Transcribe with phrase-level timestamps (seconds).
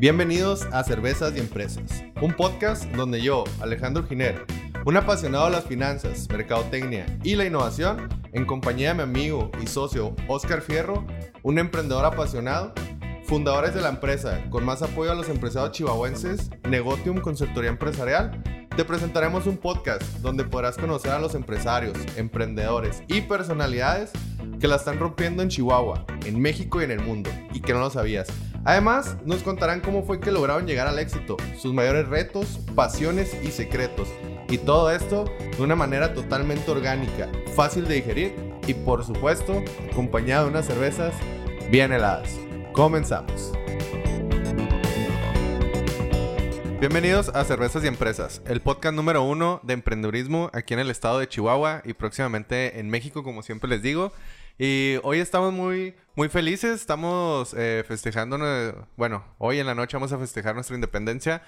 [0.00, 4.46] Bienvenidos a Cervezas y Empresas, un podcast donde yo, Alejandro Giner,
[4.86, 9.66] un apasionado de las finanzas, mercadotecnia y la innovación, en compañía de mi amigo y
[9.66, 11.04] socio Oscar Fierro,
[11.42, 12.74] un emprendedor apasionado,
[13.24, 18.40] fundadores de la empresa con más apoyo a los empresarios chihuahuenses, Negotium Consultoría Empresarial,
[18.76, 24.12] te presentaremos un podcast donde podrás conocer a los empresarios, emprendedores y personalidades
[24.60, 27.80] que la están rompiendo en Chihuahua, en México y en el mundo, y que no
[27.80, 28.28] lo sabías.
[28.64, 33.50] Además, nos contarán cómo fue que lograron llegar al éxito, sus mayores retos, pasiones y
[33.50, 34.08] secretos.
[34.48, 35.24] Y todo esto
[35.56, 38.34] de una manera totalmente orgánica, fácil de digerir
[38.66, 41.14] y por supuesto acompañado de unas cervezas
[41.70, 42.30] bien heladas.
[42.72, 43.52] Comenzamos.
[46.80, 51.18] Bienvenidos a Cervezas y Empresas, el podcast número uno de emprendedurismo aquí en el estado
[51.18, 54.12] de Chihuahua y próximamente en México, como siempre les digo.
[54.58, 58.36] Y hoy estamos muy, muy felices, estamos eh, festejando,
[58.96, 61.42] bueno, hoy en la noche vamos a festejar nuestra independencia.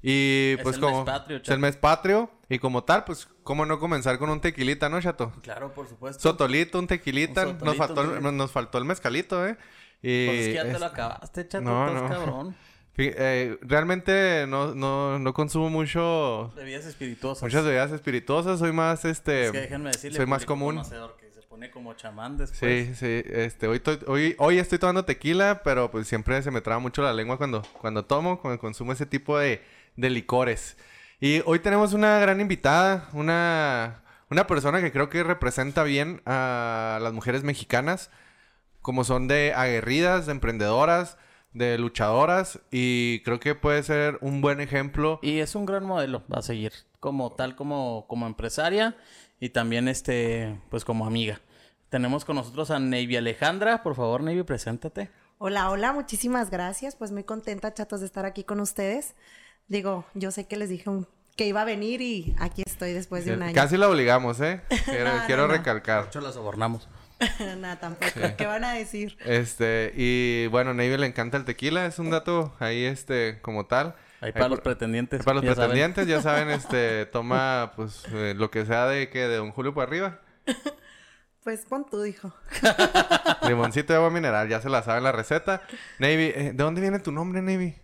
[0.00, 3.66] Y pues el como mes patrio, es el mes patrio y como tal, pues cómo
[3.66, 5.32] no comenzar con un tequilita, ¿no, chato?
[5.42, 6.20] Claro, por supuesto.
[6.20, 9.56] Sotolito, un tequilita, Un nos faltó un- nos faltó el mezcalito, ¿eh?
[10.02, 12.08] Y Pues es que ya te lo acabaste, chato, No, estás no.
[12.08, 12.56] cabrón.
[12.96, 17.42] eh, realmente no, no, no consumo mucho Bebidas espirituosas.
[17.44, 20.82] muchas bebidas espirituosas, soy más este Es que déjenme decirle, soy más común.
[21.62, 22.88] Pone como chamán después.
[22.88, 26.80] Sí, sí, este, hoy, hoy, hoy estoy tomando tequila, pero pues siempre se me traba
[26.80, 29.62] mucho la lengua cuando, cuando tomo, cuando consumo ese tipo de,
[29.96, 30.76] de licores.
[31.20, 36.98] Y hoy tenemos una gran invitada, una, una persona que creo que representa bien a
[37.00, 38.10] las mujeres mexicanas,
[38.80, 41.16] como son de aguerridas, de emprendedoras,
[41.52, 45.20] de luchadoras, y creo que puede ser un buen ejemplo.
[45.22, 48.96] Y es un gran modelo a seguir, como tal, como, como empresaria
[49.38, 51.40] y también, este, pues como amiga.
[51.92, 53.82] Tenemos con nosotros a Navy Alejandra.
[53.82, 55.10] Por favor, Navy, preséntate.
[55.36, 56.96] Hola, hola, muchísimas gracias.
[56.96, 59.14] Pues muy contenta, chatos, de estar aquí con ustedes.
[59.68, 63.26] Digo, yo sé que les dije un- que iba a venir y aquí estoy después
[63.26, 63.54] de un año.
[63.54, 64.62] Casi la obligamos, ¿eh?
[64.86, 65.52] Quiero, No, quiero no, no.
[65.58, 66.06] recalcar.
[66.06, 66.88] hecho, la sobornamos.
[67.58, 68.10] Nada, tampoco.
[68.38, 69.18] ¿Qué van a decir?
[69.26, 73.96] Este, y bueno, Navy le encanta el tequila, es un dato ahí, este, como tal.
[74.22, 75.22] Ahí para los pretendientes.
[75.24, 75.72] Para los ya saben.
[75.72, 79.74] pretendientes, ya saben, este, toma, pues, eh, lo que sea de que de Don Julio
[79.74, 80.20] para arriba.
[81.42, 82.32] Pues pon tú, dijo.
[83.48, 85.62] Limoncito de agua mineral, ya se la saben la receta.
[85.98, 87.74] Navy, eh, ¿de dónde viene tu nombre, Navy?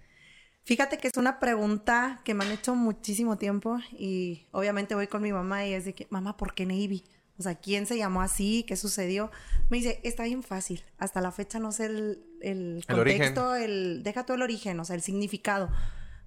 [0.64, 5.22] Fíjate que es una pregunta que me han hecho muchísimo tiempo y obviamente voy con
[5.22, 7.04] mi mamá y es de que, mamá, ¿por qué Navy?
[7.38, 8.64] O sea, ¿quién se llamó así?
[8.68, 9.30] ¿Qué sucedió?
[9.70, 10.84] Me dice, está bien fácil.
[10.98, 14.94] Hasta la fecha no sé el, el contexto, el, deja todo el origen, o sea,
[14.94, 15.70] el significado.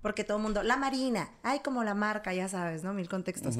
[0.02, 2.94] Porque todo el mundo, la marina, ay, como la marca, ya sabes, ¿no?
[2.94, 3.58] Mil contextos.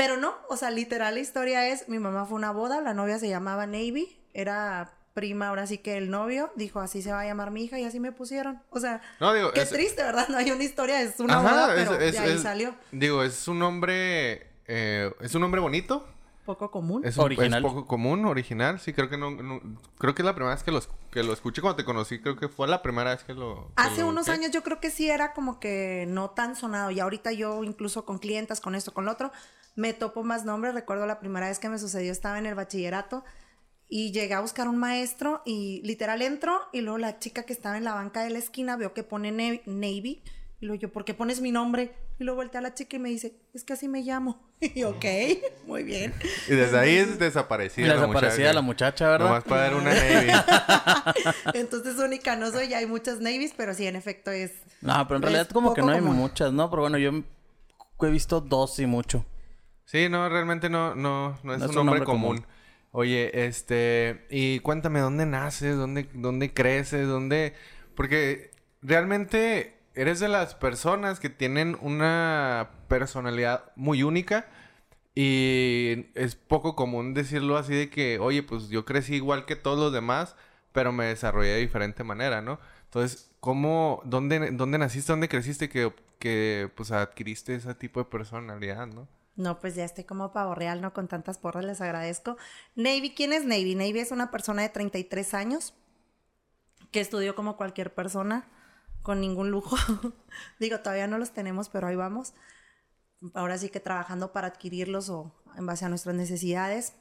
[0.00, 2.94] Pero no, o sea, literal la historia es, mi mamá fue a una boda, la
[2.94, 7.20] novia se llamaba Navy, era prima ahora sí que el novio, dijo, así se va
[7.20, 8.62] a llamar mi hija y así me pusieron.
[8.70, 10.28] O sea, No, digo, qué es- triste, ¿verdad?
[10.30, 12.74] No hay una historia, es una Ajá, boda, pero es- de ahí salió.
[12.92, 16.08] Digo, es un nombre, eh, es un nombre bonito.
[16.46, 17.02] Poco común.
[17.04, 17.64] Es, un- Original.
[17.64, 18.80] es poco común, original.
[18.80, 19.60] Sí, creo que no, no-
[19.98, 22.20] creo que es la primera vez que, los, que lo escuché cuando te conocí.
[22.20, 23.66] Creo que fue la primera vez que lo...
[23.68, 24.32] que Hace lo unos busqué.
[24.40, 26.90] años yo creo que sí era como que no tan sonado.
[26.90, 29.30] Y ahorita yo incluso con clientas, con esto, con lo otro,
[29.76, 30.74] me topo más nombres.
[30.74, 33.22] Recuerdo la primera vez que me sucedió, estaba en el bachillerato
[33.88, 37.76] y llegué a buscar un maestro y literal entro y luego la chica que estaba
[37.76, 40.22] en la banca de la esquina veo que pone Ne- Navy.
[40.60, 41.94] Y luego yo, ¿por qué pones mi nombre?
[42.18, 44.42] Y luego voltea a la chica y me dice, es que así me llamo.
[44.60, 45.04] Y ok,
[45.66, 46.12] muy bien.
[46.46, 48.52] Y desde ahí es desaparecida la Desaparecida muchacha.
[48.52, 49.26] la muchacha, ¿verdad?
[49.28, 50.30] Nomás para dar una Navy.
[51.54, 54.52] Entonces única no soy, hay muchas Navies, pero sí, en efecto es...
[54.82, 56.16] No, pero en realidad como que no hay común.
[56.16, 56.68] muchas, ¿no?
[56.70, 57.10] Pero bueno, yo
[58.02, 59.24] he visto dos y mucho.
[59.86, 62.36] Sí, no, realmente no, no, no es No un es un nombre nombre común.
[62.36, 62.46] común.
[62.92, 65.76] Oye, este, y cuéntame, ¿dónde naces?
[65.76, 67.06] ¿Dónde, dónde creces?
[67.08, 67.54] ¿Dónde...?
[67.94, 68.50] Porque
[68.82, 74.46] realmente eres de las personas que tienen una personalidad muy única
[75.14, 79.78] y es poco común decirlo así de que, oye, pues yo crecí igual que todos
[79.78, 80.36] los demás,
[80.72, 82.60] pero me desarrollé de diferente manera, ¿no?
[82.84, 88.86] Entonces, ¿cómo, dónde, dónde naciste, dónde creciste que, que pues adquiriste ese tipo de personalidad,
[88.86, 89.08] ¿no?
[89.36, 90.92] No, pues ya estoy como pavo real, ¿no?
[90.92, 92.36] Con tantas porras les agradezco.
[92.74, 93.74] Navy, ¿quién es Navy?
[93.74, 95.74] Navy es una persona de 33 años
[96.90, 98.48] que estudió como cualquier persona,
[99.02, 99.76] con ningún lujo.
[100.58, 102.34] Digo, todavía no los tenemos, pero ahí vamos.
[103.34, 106.94] Ahora sí que trabajando para adquirirlos o en base a nuestras necesidades.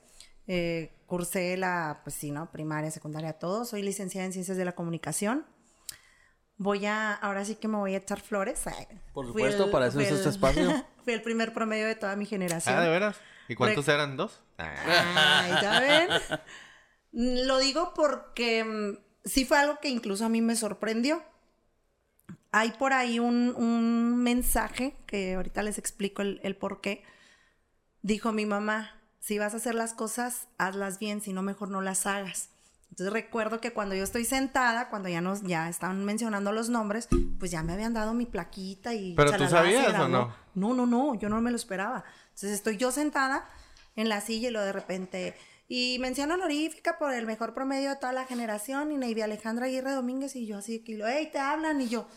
[0.47, 2.51] Eh, cursé la, pues sí, ¿no?
[2.51, 3.65] Primaria, secundaria, todo.
[3.65, 5.45] Soy licenciada en Ciencias de la Comunicación.
[6.57, 8.67] Voy a, ahora sí que me voy a echar flores.
[8.67, 10.85] Ay, Por fui supuesto, para eso es este el- espacio.
[11.05, 12.75] fui el primer promedio de toda mi generación.
[12.75, 13.15] Ah, ¿de veras?
[13.47, 14.17] ¿Y cuántos Re- eran?
[14.17, 14.41] ¿Dos?
[14.57, 16.09] Ay, ¿ya ven?
[17.47, 21.23] Lo digo porque mm, sí fue algo que incluso a mí me sorprendió.
[22.51, 27.03] Hay por ahí un, un mensaje que ahorita les explico el, el por qué.
[28.01, 31.81] Dijo mi mamá, si vas a hacer las cosas, hazlas bien, si no, mejor no
[31.81, 32.49] las hagas.
[32.89, 37.07] Entonces recuerdo que cuando yo estoy sentada, cuando ya nos ya estaban mencionando los nombres,
[37.37, 40.33] pues ya me habían dado mi plaquita y ¿Pero tú sabías o no?
[40.55, 42.03] No, no, no, yo no me lo esperaba.
[42.29, 43.47] Entonces estoy yo sentada
[43.95, 45.35] en la silla y lo de repente
[45.67, 49.91] y mención honorífica por el mejor promedio de toda la generación y Navy Alejandra Aguirre
[49.91, 52.07] Domínguez y yo así que lo, hey, te hablan y yo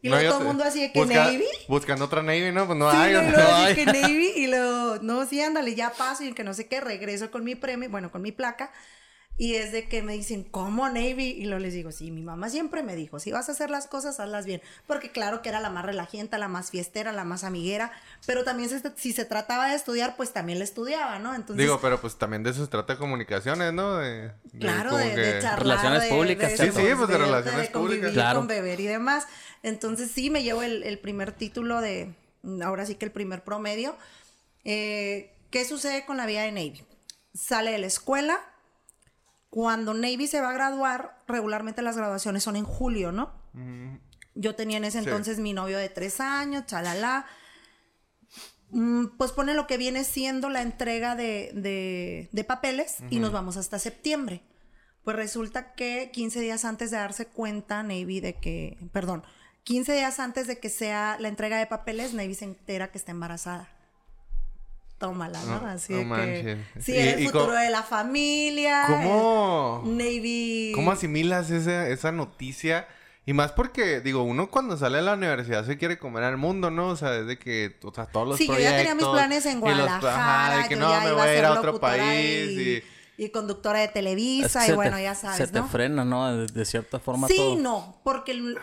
[0.00, 2.66] y luego todo el mundo así de que busca- Navy Buscando otra Navy, ¿no?
[2.66, 3.12] Pues no Sí, hay.
[3.12, 3.30] no, ¿o y no?
[3.30, 3.72] luego Ay.
[3.72, 6.80] así que Navy y luego, no, sí, ándale, ya paso y que no sé qué,
[6.80, 8.72] regreso con mi premio, bueno, con mi placa.
[9.40, 11.26] Y es de que me dicen, ¿cómo Navy?
[11.38, 13.86] Y luego les digo, sí, mi mamá siempre me dijo, si vas a hacer las
[13.86, 14.60] cosas, hazlas bien.
[14.88, 17.92] Porque claro que era la más relajienta, la más fiestera, la más amiguera,
[18.26, 21.36] pero también se- si se trataba de estudiar, pues también le estudiaba, ¿no?
[21.36, 23.98] Entonces, Digo, pero pues también de eso se trata de comunicaciones, ¿no?
[23.98, 25.60] De, de Claro, de, que- de charlar.
[25.60, 28.12] Relaciones de- públicas, de- Sí, sí, pues, de relaciones de convivir públicas.
[28.12, 28.40] Claro.
[28.40, 29.26] con beber y demás.
[29.62, 32.12] Entonces sí, me llevo el, el primer título de,
[32.64, 33.96] ahora sí que el primer promedio.
[34.64, 36.82] Eh, ¿Qué sucede con la vida de Navy?
[37.34, 38.40] Sale de la escuela.
[39.50, 43.32] Cuando Navy se va a graduar, regularmente las graduaciones son en julio, ¿no?
[44.34, 45.04] Yo tenía en ese Sí.
[45.08, 47.26] entonces mi novio de tres años, chalala.
[48.70, 53.32] Mm, Pues pone lo que viene siendo la entrega de, de- de papeles y nos
[53.32, 54.42] vamos hasta septiembre.
[55.02, 59.24] Pues resulta que 15 días antes de darse cuenta, Navy, de que, perdón,
[59.64, 63.10] 15 días antes de que sea la entrega de papeles, Navy se entera que está
[63.12, 63.70] embarazada.
[64.98, 65.60] Tómala, ¿no?
[65.60, 66.08] No, Así no de que.
[66.08, 66.58] manches.
[66.84, 68.84] Sí, Y- el y futuro de la familia.
[68.88, 69.82] ¿Cómo?
[69.86, 70.72] Navy.
[70.74, 72.88] ¿Cómo asimilas esa, esa noticia?
[73.24, 76.70] Y más porque, digo, uno cuando sale de la universidad se quiere comer al mundo,
[76.70, 76.88] ¿no?
[76.88, 78.72] O sea, desde que, o sea, todos los Sí, yo proyectos.
[78.72, 80.46] ya tenía mis planes en y los- Guadalajara.
[80.54, 82.60] ajá, de que yo no, ya me iba voy a ir a otro país y,
[83.18, 83.24] y...
[83.24, 84.66] y conductora de Es que Televisa.
[84.66, 85.68] y bueno, te- ya sabes, Se te ¿no?
[85.68, 86.34] frena, ¿no?
[86.38, 87.56] De, de cierta forma Sí, todo.
[87.56, 88.58] no, porque el-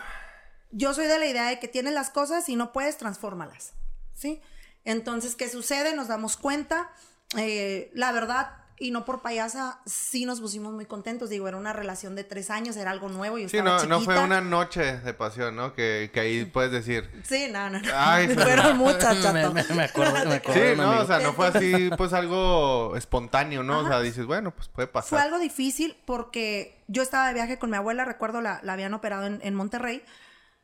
[0.72, 3.72] yo soy de la idea de que tienes las cosas y no puedes, transfórmalas.
[4.16, 4.42] ¿Sí?
[4.86, 5.96] Entonces, ¿qué sucede?
[5.96, 6.90] Nos damos cuenta.
[7.38, 11.30] eh, la verdad, y no por payasa, sí nos pusimos muy contentos.
[11.30, 13.38] Digo, era una relación de tres años, era algo nuevo.
[13.38, 14.26] Yo Sí, estaba no, no fue chiquita.
[14.26, 15.74] una noche de pasión, ¿no?
[15.74, 17.10] Que, que ahí puedes decir...
[17.24, 17.88] Sí, no, no, no.
[17.96, 18.28] Ay.
[18.36, 19.54] Fueron muchas, Me- chato.
[19.54, 20.54] me- me acuerdo- me acuerdo.
[20.62, 21.04] Sí, no, amigo.
[21.04, 23.80] o sea, no fue así, pues algo espontáneo, ¿no?
[23.80, 25.10] O sea, dices, bueno, pues puede pasar.
[25.10, 28.94] Fue algo difícil porque yo estaba de viaje con mi abuela, recuerdo, la, la habían
[28.94, 30.04] operado en, en Monterrey.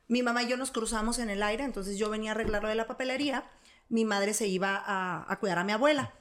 [0.09, 2.68] Mi mamá y yo nos cruzamos en el aire, entonces yo venía a arreglar lo
[2.69, 3.45] de la papelería.
[3.91, 6.13] Mi madre se iba a, cuidar a mi abuela.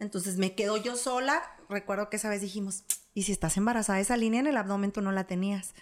[0.00, 1.40] Entonces me quedo yo sola.
[1.68, 2.82] Recuerdo que esa vez dijimos,
[3.14, 4.00] ¿y si estás embarazada?
[4.00, 5.72] Esa línea en el abdomen tú no la tenías.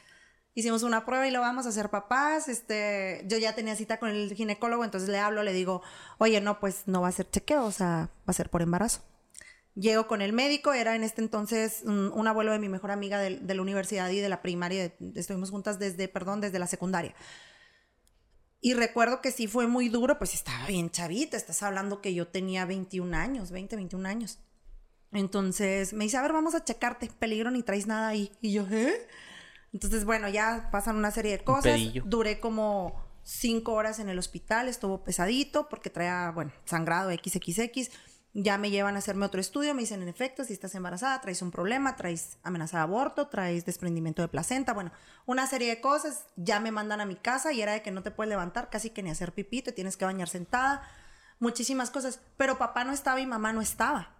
[0.52, 2.48] Hicimos una prueba y lo vamos a hacer papás.
[2.48, 5.80] Este, yo ya tenía cita con el ginecólogo, entonces le hablo, le digo,
[6.18, 9.00] oye, no, pues no va a ser chequeo, o sea, va a ser por embarazo.
[9.74, 13.18] Llego con el médico, era en este entonces un, un abuelo de mi mejor amiga
[13.18, 17.14] de, de la universidad y de la primaria, estuvimos juntas desde, perdón, desde la secundaria.
[18.60, 22.28] Y recuerdo que sí fue muy duro, pues estaba bien chavita, estás hablando que yo
[22.28, 24.38] tenía 21 años, 20, 21 años.
[25.12, 28.30] Entonces me dice, a ver, vamos a checarte, peligro ni traes nada ahí.
[28.40, 29.06] Y yo, ¿eh?
[29.72, 31.80] Entonces, bueno, ya pasan una serie de cosas.
[32.04, 37.90] Duré como cinco horas en el hospital, estuvo pesadito porque traía, bueno, sangrado XXX.
[38.32, 41.42] Ya me llevan a hacerme otro estudio, me dicen, en efecto, si estás embarazada, traes
[41.42, 44.92] un problema, traes amenaza de aborto, traes desprendimiento de placenta, bueno,
[45.26, 46.26] una serie de cosas.
[46.36, 48.90] Ya me mandan a mi casa y era de que no te puedes levantar, casi
[48.90, 50.88] que ni hacer pipí, te tienes que bañar sentada,
[51.40, 52.20] muchísimas cosas.
[52.36, 54.14] Pero papá no estaba y mamá no estaba.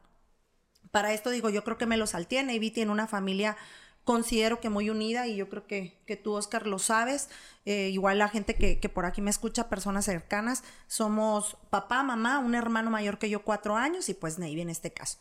[0.91, 2.43] Para esto digo, yo creo que me lo salté.
[2.43, 3.57] Navy tiene una familia,
[4.11, 7.29] considero que muy unida y yo creo que, que tú, Oscar, lo sabes.
[7.65, 12.41] Eh, igual la gente que, que por aquí me escucha, personas cercanas, somos papá, mamá,
[12.41, 15.19] un hermano mayor que yo, cuatro años y pues Navy en este caso.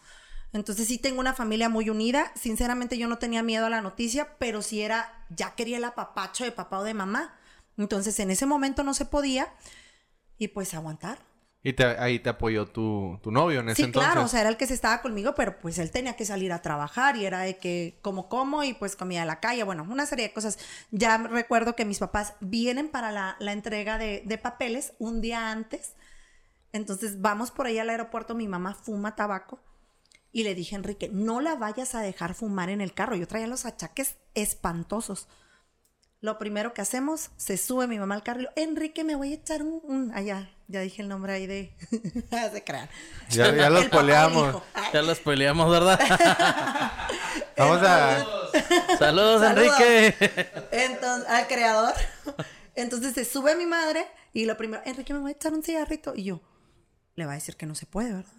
[0.54, 2.32] Entonces sí tengo una familia muy unida.
[2.34, 6.44] Sinceramente yo no tenía miedo a la noticia, pero sí era, ya quería el apapacho
[6.44, 7.38] de papá o de mamá.
[7.78, 9.54] Entonces en ese momento no se podía
[10.40, 11.29] y pues aguantar.
[11.62, 14.14] Y te- ahí te apoyó tu, tu novio en ese Sí, entonces.
[14.14, 16.54] claro, o sea, era el que se estaba conmigo, pero pues él tenía que salir
[16.54, 19.86] a trabajar y era de que como como y pues comía en la calle, bueno,
[19.90, 20.58] una serie de cosas.
[20.92, 25.52] Ya recuerdo que mis papás vienen para la, la entrega de, de papeles un día
[25.52, 25.94] antes,
[26.72, 29.60] entonces vamos por ahí al aeropuerto, mi mamá fuma tabaco
[30.32, 33.48] y le dije Enrique, no la vayas a dejar fumar en el carro, yo traía
[33.48, 35.28] los achaques espantosos.
[36.22, 39.32] Lo primero que hacemos, se sube mi mamá al carro y lo, Enrique, me voy
[39.32, 39.80] a echar un...
[39.84, 40.12] un-".
[40.14, 41.74] Allá, ya dije el nombre ahí de...
[42.52, 42.90] se crean.
[43.30, 44.62] Ya, ya los poleamos.
[44.94, 45.98] Ya los peleamos, ¿verdad?
[47.58, 48.26] Vamos a...
[48.98, 49.44] Saludos, Saludos.
[49.44, 50.16] Enrique.
[50.72, 51.94] Entonces, al creador.
[52.76, 56.14] Entonces se sube mi madre y lo primero, Enrique, me voy a echar un cigarrito.
[56.16, 56.42] Y yo,
[57.16, 58.34] le va a decir que no se puede, ¿verdad?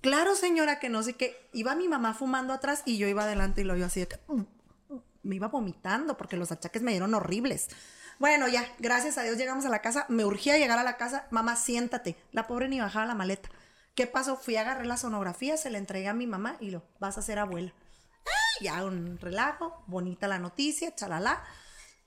[0.00, 1.48] Claro, señora, que no sé qué.
[1.52, 4.18] Iba mi mamá fumando atrás y yo iba adelante y lo yo así de que
[4.28, 4.42] mm,
[5.22, 7.68] me iba vomitando porque los achaques me dieron horribles.
[8.18, 10.06] Bueno, ya, gracias a Dios llegamos a la casa.
[10.08, 11.26] Me urgía llegar a la casa.
[11.30, 12.16] Mamá, siéntate.
[12.32, 13.48] La pobre ni bajaba la maleta.
[13.94, 14.36] ¿Qué pasó?
[14.36, 17.22] Fui a agarrar la sonografía, se la entregué a mi mamá y lo, vas a
[17.22, 17.72] ser abuela.
[18.60, 21.42] Ya un relajo, bonita la noticia, chalala.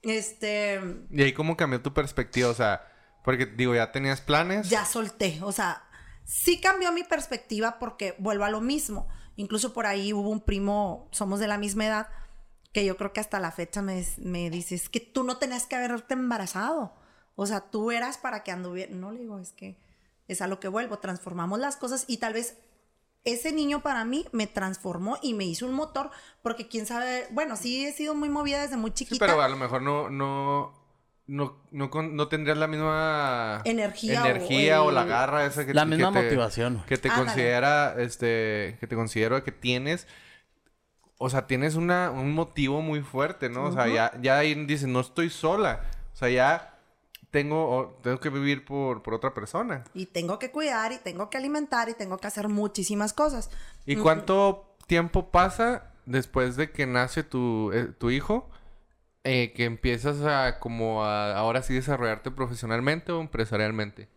[0.01, 2.49] Este, ¿Y ahí cómo cambió tu perspectiva?
[2.49, 2.87] O sea,
[3.23, 4.69] porque digo, ya tenías planes.
[4.69, 5.39] ya solté.
[5.43, 5.83] O sea,
[6.23, 9.07] sí cambió mi perspectiva porque vuelvo a lo mismo.
[9.35, 12.09] Incluso por ahí hubo un primo, somos de la misma edad,
[12.73, 15.65] que yo creo que hasta la fecha me, me dice, es que tú no tenías
[15.65, 16.93] que haberte embarazado.
[17.35, 18.93] O sea, tú eras para que anduviera.
[18.93, 19.77] No le digo, es que
[20.27, 20.99] es a lo que vuelvo.
[20.99, 22.57] Transformamos las cosas y tal vez
[23.23, 26.09] ese niño para mí me transformó y me hizo un motor,
[26.41, 29.25] porque quién sabe, bueno, sí he sido muy movida desde muy Sí, chiquita.
[29.25, 30.73] pero a lo mejor no, no,
[31.27, 35.73] no, no, no tendrías la misma Energía o energía o, el- la garra esa que
[35.73, 36.83] La que misma te- motivación.
[36.87, 37.25] que te Ándale.
[37.27, 40.07] considera, este, que te considero que tienes.
[41.23, 43.65] O sea, tienes una, un motivo muy fuerte, ¿no?
[43.65, 45.81] O sea, ya, ya ahí dices, no estoy sola.
[46.13, 46.79] O sea, ya
[47.29, 49.83] tengo, tengo que vivir por, por otra persona.
[49.93, 53.49] Y tengo que cuidar y tengo que alimentar y tengo que hacer muchísimas cosas.
[53.85, 58.49] ¿Y cuánto tiempo pasa después de que nace tu, eh, tu hijo?
[59.23, 64.09] eh, que empiezas a como a ahora sí desarrollarte profesionalmente o empresarialmente.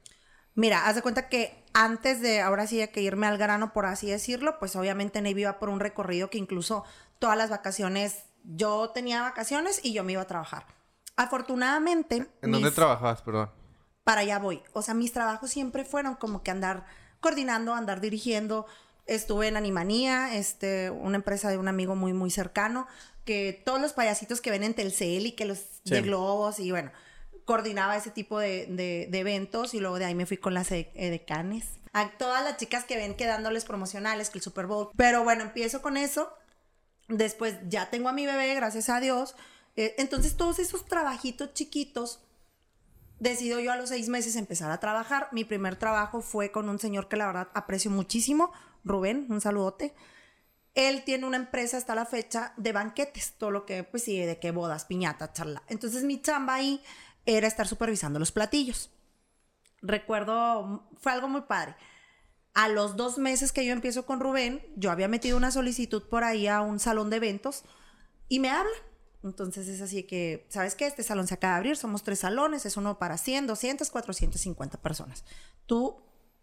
[0.54, 4.08] Mira, haz de cuenta que antes de ahora sí que irme al grano, por así
[4.08, 6.84] decirlo, pues obviamente Navy iba por un recorrido que incluso
[7.18, 10.66] todas las vacaciones, yo tenía vacaciones y yo me iba a trabajar.
[11.16, 13.50] Afortunadamente, ¿En dónde trabajabas, perdón?
[14.04, 14.62] para allá voy.
[14.72, 16.84] O sea, mis trabajos siempre fueron como que andar
[17.20, 18.66] coordinando, andar dirigiendo.
[19.06, 22.86] Estuve en Animanía, este, una empresa de un amigo muy, muy cercano,
[23.24, 26.92] que todos los payasitos que ven en Telcel y que los de globos y bueno,
[27.44, 30.70] coordinaba ese tipo de, de- de eventos y luego de ahí me fui con las
[30.72, 31.66] e- edecanes.
[31.92, 34.90] A todas las chicas que ven que dándoles promocionales, que el Super Bowl.
[34.96, 36.32] Pero bueno, empiezo con eso.
[37.08, 39.36] Después ya tengo a mi bebé, gracias a Dios.
[39.76, 42.20] Eh, entonces todos esos trabajitos chiquitos
[43.20, 45.28] decido yo a los seis meses empezar a trabajar.
[45.32, 48.52] Mi primer trabajo fue con un señor que la verdad aprecio muchísimo,
[48.84, 49.94] Rubén, un saludote.
[50.74, 54.40] Él tiene una empresa hasta la fecha de banquetes, todo lo que, pues sí, de
[54.40, 55.62] que bodas, piñata, charla.
[55.68, 56.82] Entonces mi chamba ahí
[57.26, 58.90] era estar supervisando los platillos.
[59.82, 61.74] Recuerdo, fue algo muy padre.
[62.54, 66.24] A los dos meses que yo empiezo con Rubén, yo había metido una solicitud por
[66.24, 67.64] ahí a un salón de eventos
[68.28, 68.72] y me hablan.
[69.24, 70.86] Entonces es así que, ¿sabes qué?
[70.86, 74.78] Este salón se acaba de abrir, somos tres salones, es uno para 100, 200, 450
[74.78, 75.24] personas.
[75.66, 75.96] Tú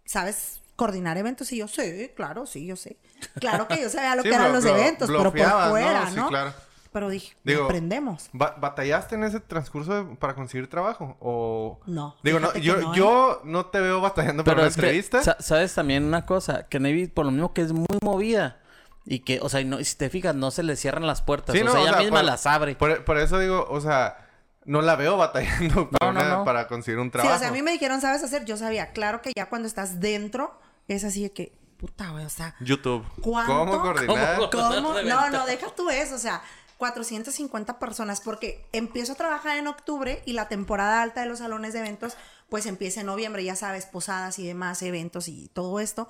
[0.04, 2.98] sabes coordinar eventos y yo, sí, claro, sí, yo sé.
[3.40, 5.72] Claro que yo sabía lo Sí, que eran los eventos, pero por bloqueabas, ¿no?
[5.72, 6.28] fuera, Sí, ¿no?
[6.28, 6.54] claro.
[6.92, 8.30] Pero dije, Digo, aprendemos.
[8.34, 11.16] Ba- ¿Batallaste en ese transcurso de- para conseguir trabajo?
[11.22, 11.80] O...
[11.86, 12.98] No, Digo, no, que yo, no, ¿eh?
[12.98, 15.24] yo no te veo batallando para Pero una es que, entrevista.
[15.24, 18.60] sa- sabes también una cosa, que Navy, por lo mismo que es muy movida,
[19.06, 21.22] y que, o sea, y no, y si te fijas, no se le cierran las
[21.22, 22.76] puertas, Sí, o no, sea, o ella sea, misma por- las abre.
[22.76, 24.28] Por, por eso digo, o sea,
[24.66, 26.44] no la veo batallando para, no, una- no.
[26.46, 27.36] para conseguir un Sí, trabajo.
[27.36, 28.44] o sea, a mí me dijeron, ¿sabes hacer?
[28.44, 32.30] Yo sabía, claro que ya cuando estás dentro, es así de que, puta, güey, o
[32.30, 33.04] sea, YouTube.
[33.24, 33.52] ¿Cuánto?
[33.56, 34.36] ¿Cómo coordinar?
[34.36, 34.50] ¿Cómo?
[34.52, 34.94] ¿Cómo?
[34.94, 36.44] de No, no, deja tú eso, o sea,
[36.82, 41.74] 450 personas, porque empiezo a trabajar en octubre y la temporada alta de los salones
[41.74, 42.18] de eventos,
[42.50, 46.08] pues empieza en noviembre, ya sabes, posadas y demás, eventos y todo esto.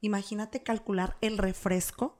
[0.00, 2.18] Imagínate calcular el refresco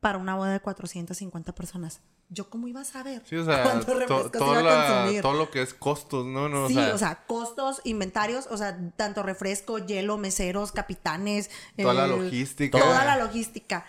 [0.00, 2.02] para una boda de 450 personas.
[2.28, 5.22] ¿Yo cómo iba a saber Sí, o sea, to- iba a la- consumir?
[5.22, 6.50] todo lo que es costos, ¿no?
[6.50, 11.50] no sí, o sea, costos, inventarios, o sea, tanto refresco, hielo, meseros, capitanes.
[11.78, 12.78] toda la eh, logística.
[12.78, 13.86] Toda la logística.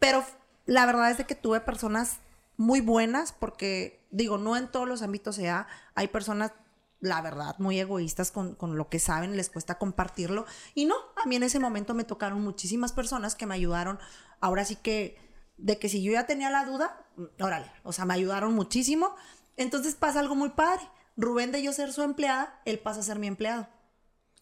[0.00, 0.24] Pero
[0.66, 2.18] la verdad es de que tuve personas
[2.56, 5.66] muy buenas porque, digo, no en todos los ámbitos se da.
[5.94, 6.52] Hay personas,
[7.00, 10.46] la verdad, muy egoístas con, con lo que saben, les cuesta compartirlo.
[10.74, 13.98] Y no, a mí en ese momento me tocaron muchísimas personas que me ayudaron.
[14.40, 15.18] Ahora sí que,
[15.56, 19.14] de que si yo ya tenía la duda, mm, órale, o sea, me ayudaron muchísimo.
[19.56, 20.82] Entonces pasa algo muy padre.
[21.16, 23.68] Rubén de yo ser su empleada, él pasa a ser mi empleado.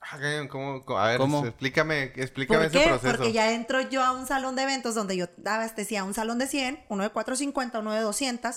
[0.03, 0.83] Ah, ¿cómo-?
[0.99, 1.45] A ver, ¿Cómo?
[1.47, 2.89] explícame, explícame ¿Por ese qué?
[2.89, 3.17] proceso.
[3.17, 6.47] Porque ya entro yo a un salón de eventos donde yo abastecía un salón de
[6.47, 8.57] 100, uno de 450, uno de 200.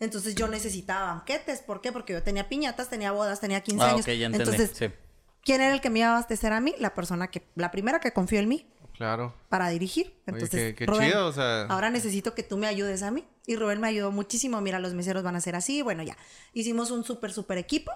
[0.00, 1.60] Entonces yo necesitaba banquetes.
[1.62, 1.92] ¿Por qué?
[1.92, 4.00] Porque yo tenía piñatas, tenía bodas, tenía 15 Ah, años.
[4.02, 4.50] ok, ya entendí.
[4.50, 4.90] Entonces, sí.
[5.42, 6.74] ¿quién era el que me iba a abastecer a mí?
[6.78, 9.34] La persona que, la primera que confió en mí Claro.
[9.48, 10.06] para dirigir.
[10.06, 11.62] Oye, Entonces, qué, qué Rubén, chido, o sea.
[11.64, 13.24] Ahora necesito que tú me ayudes a mí.
[13.46, 14.60] Y Rubén me ayudó muchísimo.
[14.60, 15.82] Mira, los meseros van a ser así.
[15.82, 16.16] Bueno, ya.
[16.52, 17.90] Hicimos un súper, súper equipo.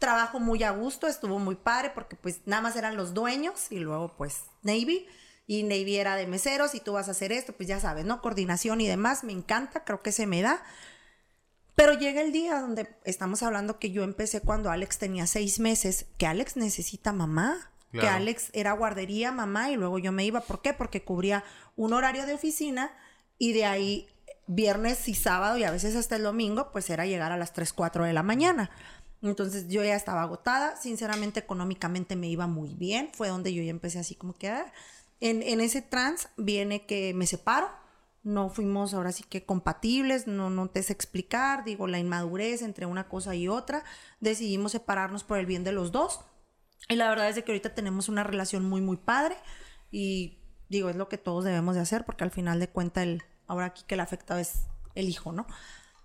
[0.00, 1.06] Trabajo muy a gusto.
[1.06, 5.06] Estuvo muy padre porque pues nada más eran los dueños y luego pues Navy.
[5.46, 7.52] Y Navy era de meseros y tú vas a hacer esto.
[7.52, 8.20] Pues ya sabes, ¿no?
[8.20, 9.22] Coordinación y demás.
[9.22, 9.84] Me encanta.
[9.84, 10.64] Creo que se me da.
[11.74, 16.06] Pero llega el día donde estamos hablando que yo empecé cuando Alex tenía seis meses,
[16.18, 18.06] que Alex necesita mamá, que.
[18.06, 20.40] Alex era guardería, mamá, y luego yo me iba.
[20.40, 20.74] ¿Por qué?
[20.74, 21.42] Porque cubría
[21.76, 22.92] un horario de oficina
[23.38, 24.08] y de ahí
[24.46, 27.72] viernes y sábado y a veces hasta el domingo, pues era llegar a las 3,
[27.72, 28.70] 4 de la mañana.
[29.22, 33.70] Entonces yo ya estaba agotada, sinceramente económicamente me iba muy bien, fue donde yo ya
[33.70, 34.48] empecé así como que...
[34.48, 34.72] ah,
[35.20, 37.68] En, en ese trans viene que me separo,
[38.22, 42.86] no fuimos ahora sí que compatibles, no, no te sé explicar, digo, la inmadurez entre
[42.86, 43.84] una cosa y otra,
[44.20, 46.20] decidimos separarnos por el bien de los dos.
[46.88, 49.36] Y la verdad es de que ahorita tenemos una relación muy, muy padre.
[49.90, 53.22] Y digo, es lo que todos debemos de hacer porque al final de cuentas el,
[53.46, 54.62] ahora aquí que el afectado es
[54.94, 55.46] el hijo, ¿no?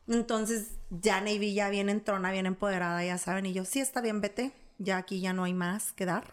[0.08, 4.22] Entonces ya Navy ya bien entrona, bien empoderada, ya saben, y yo, sí, está bien,
[4.22, 6.30] vete, ya aquí ya no hay más que dar.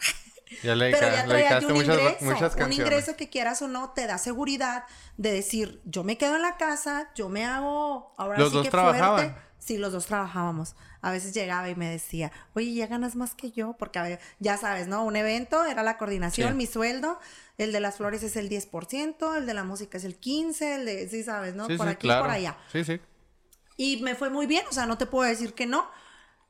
[0.63, 3.91] Ya le, Pero ya traía un muchas, ingreso, muchas un ingreso que quieras o no
[3.91, 4.85] te da seguridad
[5.17, 8.65] de decir, yo me quedo en la casa, yo me hago, ahora ¿Los sí dos
[8.67, 9.21] que trabajaban?
[9.31, 9.41] fuerte.
[9.59, 10.75] Sí, los dos trabajábamos.
[11.03, 14.21] A veces llegaba y me decía, oye, ya ganas más que yo, porque a ver,
[14.41, 15.05] ya sabes, ¿no?
[15.05, 16.55] Un evento era la coordinación, Sí.
[16.57, 17.21] mi sueldo,
[17.59, 20.85] el de las flores es el 10%, el de la música es el 15%, el
[20.85, 21.67] de, sí, sabes, ¿no?
[21.69, 22.23] Sí, por sí, aquí, claro.
[22.25, 22.57] por allá.
[22.73, 23.01] Sí, sí.
[23.83, 25.91] Y me fue muy bien, o sea, no te puedo decir que no.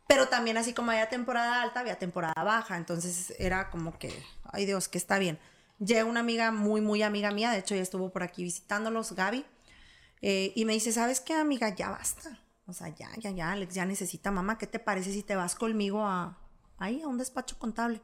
[0.07, 2.77] Pero también así como había temporada alta, había temporada baja.
[2.77, 4.13] Entonces era como que,
[4.53, 5.39] ay Dios, que está bien.
[5.79, 9.47] Llega una amiga muy, muy amiga mía, de hecho ya estuvo por aquí visitándolos, Gaby.
[10.21, 11.75] eh, y me dice, ¿sabes qué, amiga?
[11.75, 12.39] Ya basta.
[12.67, 14.59] O sea, ya, ya, ya, Alex ya necesita mamá.
[14.59, 16.39] ¿Qué te parece si te vas conmigo a,
[16.77, 18.03] ahí, a un despacho contable?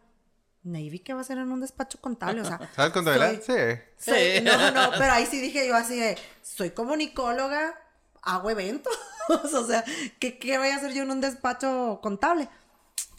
[0.63, 2.41] Navy, ¿qué va a hacer en un despacho contable?
[2.41, 3.43] O sea, ¿Sabes contabilidad?
[3.43, 4.11] Sí.
[4.11, 4.41] Sí.
[4.43, 7.79] no, no, pero ahí sí dije yo así de, soy comunicóloga,
[8.23, 8.99] hago eventos.
[9.55, 9.85] o sea,
[10.19, 12.49] ¿qué, ¿qué voy a hacer yo en un despacho contable?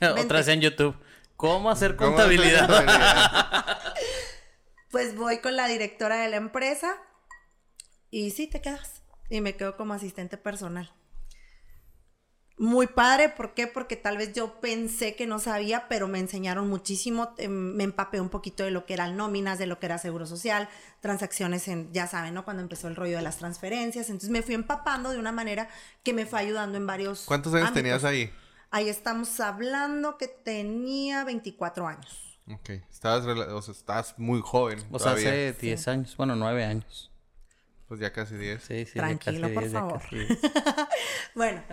[0.01, 0.95] Otra vez en YouTube.
[1.35, 2.63] ¿Cómo hacer ¿Cómo contabilidad?
[2.69, 3.77] hacer contabilidad?
[4.91, 6.95] Pues voy con la directora de la empresa
[8.09, 9.03] y sí, te quedas.
[9.29, 10.91] Y me quedo como asistente personal.
[12.59, 13.67] Muy padre, ¿por qué?
[13.67, 18.19] Porque tal vez yo pensé que no sabía, pero me enseñaron muchísimo, eh, me empapé
[18.19, 20.67] un poquito de lo que eran nóminas, de lo que era seguro social,
[20.99, 22.43] transacciones en, ya saben, ¿no?
[22.43, 25.69] Cuando empezó el rollo de las transferencias, entonces me fui empapando de una manera
[26.03, 27.81] que me fue ayudando en varios ¿Cuántos años ámbitos.
[27.81, 28.29] tenías ahí?
[28.71, 32.39] Ahí estamos hablando que tenía 24 años.
[32.51, 32.71] Ok.
[32.91, 34.83] Estabas, o sea, estabas muy joven.
[34.91, 36.17] O sea, hace 10 años.
[36.17, 37.09] Bueno, 9 años.
[37.87, 38.61] Pues ya casi 10.
[38.61, 38.91] Sí, sí.
[38.95, 40.01] ya Tranquilo, casi por 10, ya favor.
[40.01, 40.39] casi 10.
[41.35, 41.63] Bueno,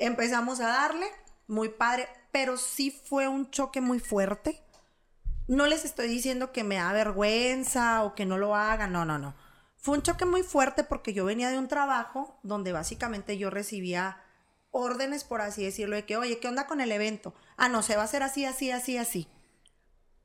[0.00, 1.06] empezamos a darle,
[1.46, 4.62] muy padre, pero sí fue un choque muy fuerte.
[5.46, 9.18] No les estoy diciendo que me da vergüenza o que no lo hagan, no, no,
[9.18, 9.34] no.
[9.76, 14.22] Fue un choque muy fuerte porque yo venía de un trabajo donde básicamente yo recibía
[14.70, 17.34] órdenes, por así decirlo, de que, oye, ¿qué onda con el evento?
[17.56, 19.28] Ah, no, se va a hacer así, así, así, así.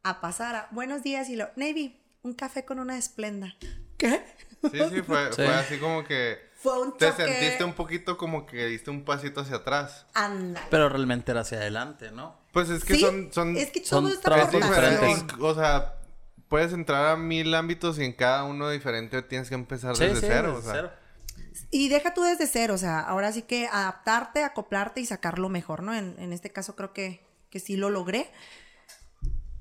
[0.04, 3.56] A pasar a, buenos días y lo, Navy, un café con una esplenda.
[3.98, 4.24] ¿Qué?
[4.72, 5.36] Sí, sí, fue, Sí.
[5.36, 6.38] fue así como que...
[6.66, 7.24] Fue un Te choque.
[7.26, 10.06] sentiste un poquito como que diste un pasito hacia atrás.
[10.14, 10.62] Anda.
[10.70, 12.36] Pero realmente era hacia adelante, ¿no?
[12.52, 13.30] Pues es que Sí, son...
[13.32, 14.70] son es que son todo trabajos pasión.
[14.74, 15.38] diferentes.
[15.40, 15.96] O sea,
[16.50, 20.56] puedes entrar a mil ámbitos y en cada uno diferente tienes que empezar desde cero.
[20.58, 21.00] o sea.
[21.72, 25.50] Y deja tú desde cero, o sea, ahora sí que adaptarte, acoplarte y sacar lo
[25.50, 25.94] mejor, ¿no?
[25.94, 28.30] En, en este caso creo que, que sí lo logré.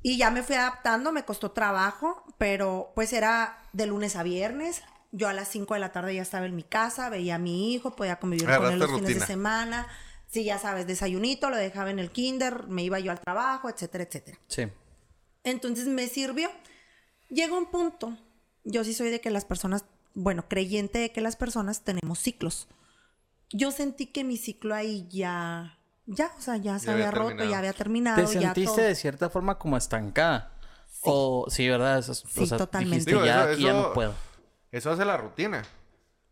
[0.03, 4.83] Y ya me fui adaptando, me costó trabajo, pero pues era de lunes a viernes.
[5.16, 7.72] Yo a las 5 de la tarde ya estaba en mi casa, veía a mi
[7.72, 9.27] hijo, podía convivir con él Agarraste los fines de rutina.
[9.27, 9.87] semana.
[10.27, 14.03] Sí, ya sabes, desayunito, lo dejaba en el kinder, me iba yo al trabajo, etcétera,
[14.05, 14.38] etcétera.
[14.48, 14.64] Sí.
[15.44, 16.50] Entonces me sirvió.
[17.31, 18.16] Llega un punto,
[18.64, 22.66] yo sí soy de que las personas, bueno, creyente de que las personas tenemos ciclos.
[23.50, 27.11] Yo sentí que mi ciclo ahí ya, ya, o sea, ya se Ya había, había
[27.12, 27.50] roto, terminado.
[27.53, 28.16] ya había terminado.
[28.27, 28.85] ¿Te ya sentiste todo.
[28.87, 30.50] de cierta forma como estancada?
[31.03, 31.98] O sí, ¿verdad?
[31.98, 32.96] Eso, es- o Sí, sea, totalmente.
[32.96, 34.14] dijiste Digo, ya eso- aquí ya eso- no puedo.
[34.75, 35.63] Eso hace la rutina.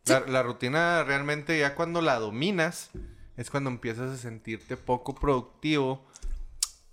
[0.07, 2.90] La, la rutina realmente ya cuando la dominas
[3.37, 6.05] es cuando empiezas a sentirte poco productivo.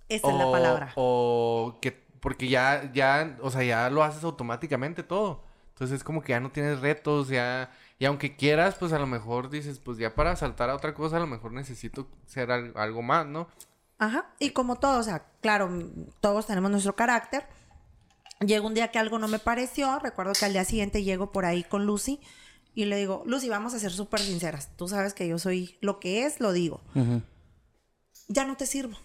[0.08, 0.92] Esa es la palabra.
[0.94, 5.42] O que porque ya, ya, o sea, ya lo haces automáticamente todo.
[5.70, 9.06] Entonces es como que ya no tienes retos, ya, y aunque quieras, pues a lo
[9.06, 12.74] mejor dices, pues ya para saltar a otra cosa, a lo mejor necesito ser al-
[12.76, 13.48] algo más, ¿no?
[13.98, 14.26] Ajá.
[14.38, 15.68] Y como todo, o sea, claro,
[16.20, 17.46] todos tenemos nuestro carácter.
[18.40, 19.98] Llega un día que algo no me pareció.
[19.98, 22.20] Recuerdo que al día siguiente llego por ahí con Lucy
[22.74, 24.74] y le digo, Lucy, vamos a ser súper sinceras.
[24.76, 26.80] Tú sabes que yo soy lo que es, lo digo.
[28.28, 28.96] Ya no te sirvo,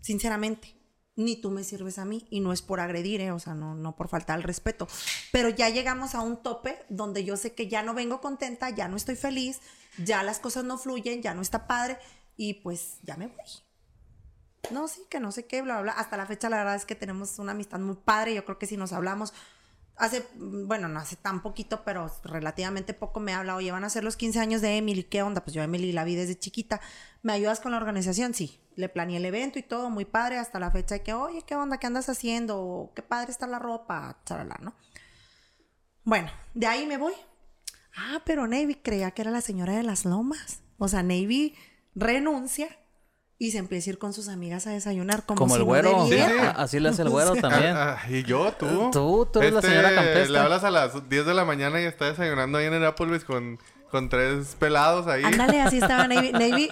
[0.00, 0.76] sinceramente.
[1.16, 2.26] Ni tú me sirves a mí.
[2.30, 3.32] Y no es por agredir, ¿eh?
[3.32, 4.86] o sea, no, no por faltar al respeto.
[5.32, 8.86] Pero ya llegamos a un tope donde yo sé que ya no vengo contenta, ya
[8.86, 9.60] no estoy feliz,
[9.98, 11.98] ya las cosas no fluyen, ya no está padre.
[12.36, 13.69] Y pues ya me voy.
[14.70, 15.92] No, sí, que no sé qué, bla, bla, bla.
[15.92, 18.34] Hasta la fecha, la verdad es que tenemos una amistad muy padre.
[18.34, 19.32] Yo creo que si nos hablamos,
[20.00, 24.02] hace, bueno, no hace tan poquito, pero relativamente poco me habla, oye, van a ser
[24.02, 25.42] los 15 años de Emily, ¿qué onda?
[25.44, 26.80] Pues yo Emily la vi desde chiquita.
[27.22, 28.34] ¿Me ayudas con la organización?
[28.34, 28.60] Sí.
[28.76, 31.54] Le planeé el evento y todo, muy padre, hasta la fecha de que, oye, ¿qué
[31.54, 31.78] onda?
[31.78, 32.92] ¿Qué andas haciendo?
[32.94, 34.74] Qué padre está la ropa, charala, ¿no?
[36.04, 37.12] Bueno, de ahí me voy.
[37.94, 40.62] Ah, pero Navy creía que era la señora de las lomas.
[40.78, 41.54] O sea, Navy
[41.94, 42.68] renuncia
[43.42, 45.66] y se empieza a ir con sus amigas a desayunar como, Como si el no
[45.66, 46.04] güero.
[46.04, 46.28] debiera.
[46.28, 46.54] Sí, sí.
[46.56, 47.74] Así le hace el güero también.
[47.74, 48.90] Ah, ah, y yo, tú.
[48.92, 50.28] Tú, tú eres la señora campestre.
[50.28, 53.58] Le hablas a las 10 de la mañana y está desayunando ahí en Applebee's con,
[53.90, 55.24] con tres pelados ahí.
[55.24, 56.32] Ándale, así estaba Navy.
[56.32, 56.68] Navy,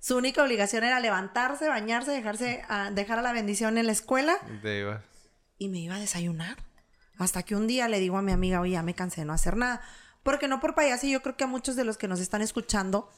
[0.00, 4.38] su única obligación era levantarse, bañarse, dejarse a, dejar a la bendición en la escuela
[4.50, 5.02] Y te ibas.
[5.58, 6.56] y me iba a desayunar.
[7.18, 9.34] Hasta que un día le digo a mi amiga, oye, ya me cansé de no
[9.34, 9.82] hacer nada.
[10.22, 13.10] Porque no por payaso, yo creo que a muchos de los que nos están escuchando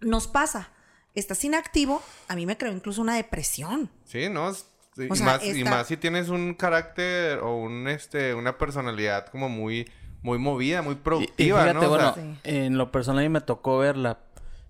[0.00, 0.68] nos pasa.
[1.14, 3.90] Estás inactivo, a mí me creó incluso una depresión.
[4.04, 4.52] Sí, ¿no?
[4.52, 4.62] Sí,
[5.10, 9.26] O y, sea, más, y más si tienes un carácter o un este una personalidad
[9.26, 9.88] como muy
[10.22, 11.92] muy movida, muy Y- y productiva, fíjate, ¿no?
[11.92, 12.40] O sea, bueno, Sí.
[12.44, 14.18] en lo personal a mí me tocó verla.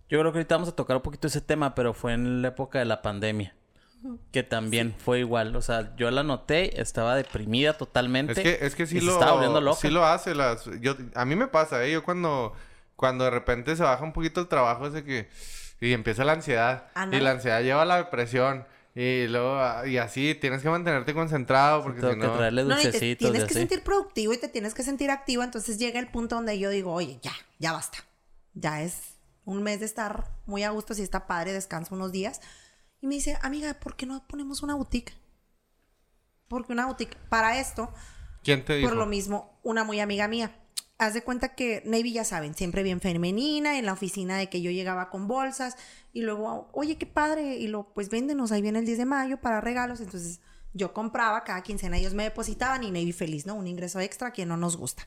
[0.08, 2.48] Yo creo que ahorita vamos a tocar un poquito ese tema, pero fue en la
[2.48, 3.54] época de la pandemia.
[4.32, 5.56] Que también fue igual.
[5.56, 8.32] O sea, yo la noté, estaba deprimida totalmente.
[8.32, 9.80] es que es que sí y se lo estaba volviendo loca.
[9.80, 11.92] sí lo hace las yo a mí me pasa, ¿eh?
[11.92, 12.52] Yo cuando
[12.96, 15.28] cuando de repente se baja un poquito el trabajo ese que
[15.84, 19.98] y empieza la ansiedad y la ansiedad lleva a la depresión y luego ah, y
[19.98, 23.44] así tienes que mantenerte concentrado porque si no traerle No, y te tienes y que
[23.44, 23.54] así.
[23.54, 25.42] sentir productivo y te tienes que sentir activo.
[25.42, 27.98] Entonces llega el punto donde yo digo, oye, ya, ya basta.
[28.54, 32.40] Ya es un mes de estar muy a gusto, si está padre, descanso unos días.
[33.00, 35.12] Y me dice, amiga, ¿por qué no ponemos una boutique?
[36.48, 37.92] Porque una boutique, para esto,
[38.44, 38.88] ¿Quién te dijo?
[38.88, 40.56] por lo mismo, una muy amiga mía.
[40.96, 44.62] Haz de cuenta que Navy, ya saben, siempre bien femenina, en la oficina de que
[44.62, 45.76] yo llegaba con bolsas
[46.12, 49.40] y luego, oye, qué padre, y lo, pues véndenos, ahí viene el 10 de mayo
[49.40, 50.00] para regalos.
[50.00, 50.40] Entonces
[50.72, 53.56] yo compraba cada quincena, ellos me depositaban y Navy feliz, ¿no?
[53.56, 55.06] Un ingreso extra que no nos gusta.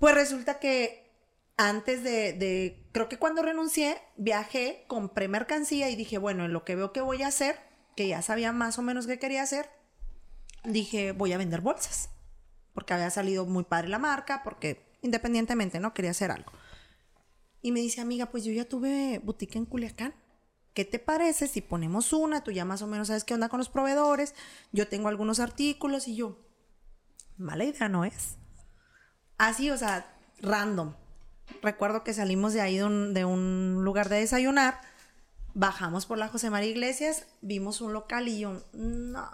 [0.00, 1.12] Pues resulta que
[1.56, 6.64] antes de, de, creo que cuando renuncié, viajé, compré mercancía y dije, bueno, en lo
[6.64, 7.56] que veo que voy a hacer,
[7.94, 9.70] que ya sabía más o menos qué quería hacer,
[10.64, 12.10] dije, voy a vender bolsas
[12.76, 15.94] porque había salido muy padre la marca, porque independientemente, ¿no?
[15.94, 16.52] Quería hacer algo.
[17.62, 20.14] Y me dice, amiga, pues yo ya tuve boutique en Culiacán.
[20.74, 22.44] ¿Qué te parece si ponemos una?
[22.44, 24.34] Tú ya más o menos sabes qué onda con los proveedores.
[24.72, 26.38] Yo tengo algunos artículos y yo,
[27.38, 28.36] mala idea no es.
[29.38, 30.92] Así, o sea, random.
[31.62, 34.82] Recuerdo que salimos de ahí de un, lugar de desayunar,
[35.54, 39.30] bajamos por la José María Iglesias, vimos un local y yo, no.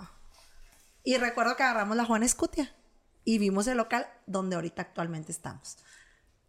[1.02, 2.72] Y recuerdo que agarramos la Juana Escutia
[3.24, 5.76] y vimos el local donde ahorita actualmente estamos.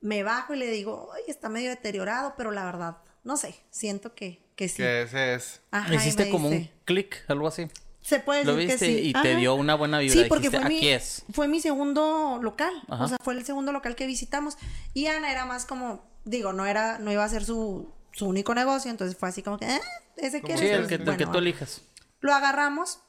[0.02, 4.14] Me bajo y le digo, oye, está medio deteriorado, pero la verdad, no sé, siento
[4.16, 4.78] que, que sí.
[4.78, 7.68] que ese es Ajá, Hiciste como un dice, clic, algo así.
[8.02, 9.08] Se puede Lo decir viste que sí.
[9.10, 9.38] y te Ajá.
[9.40, 10.24] dio una buena vibra.
[10.24, 11.24] Sí, porque Dijiste, fue mi, aquí es.
[11.32, 12.74] fue mi segundo local.
[12.90, 13.06] Ajá.
[13.06, 14.58] O sea, fue el segundo local que visitamos.
[14.94, 18.54] Y Ana era más como, digo, no era, no iba a ser su, su único
[18.54, 19.82] negocio, entonces fue así como que, eh,
[20.18, 21.82] ese que Sí, el que, el que tú elijas.
[22.20, 23.00] Lo agarramos.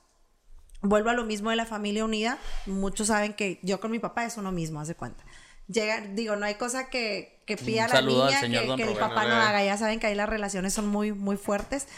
[0.85, 2.39] Vuelvo a lo mismo de la familia unida.
[2.67, 5.25] Muchos saben que yo con mi papá es uno mismo, hace cuenta.
[5.67, 9.35] Llega, digo, no hay cosa que, que pida la niña que, que el papá no
[9.35, 9.65] haga.
[9.65, 11.89] Ya saben que ahí las relaciones son muy, muy fuertes.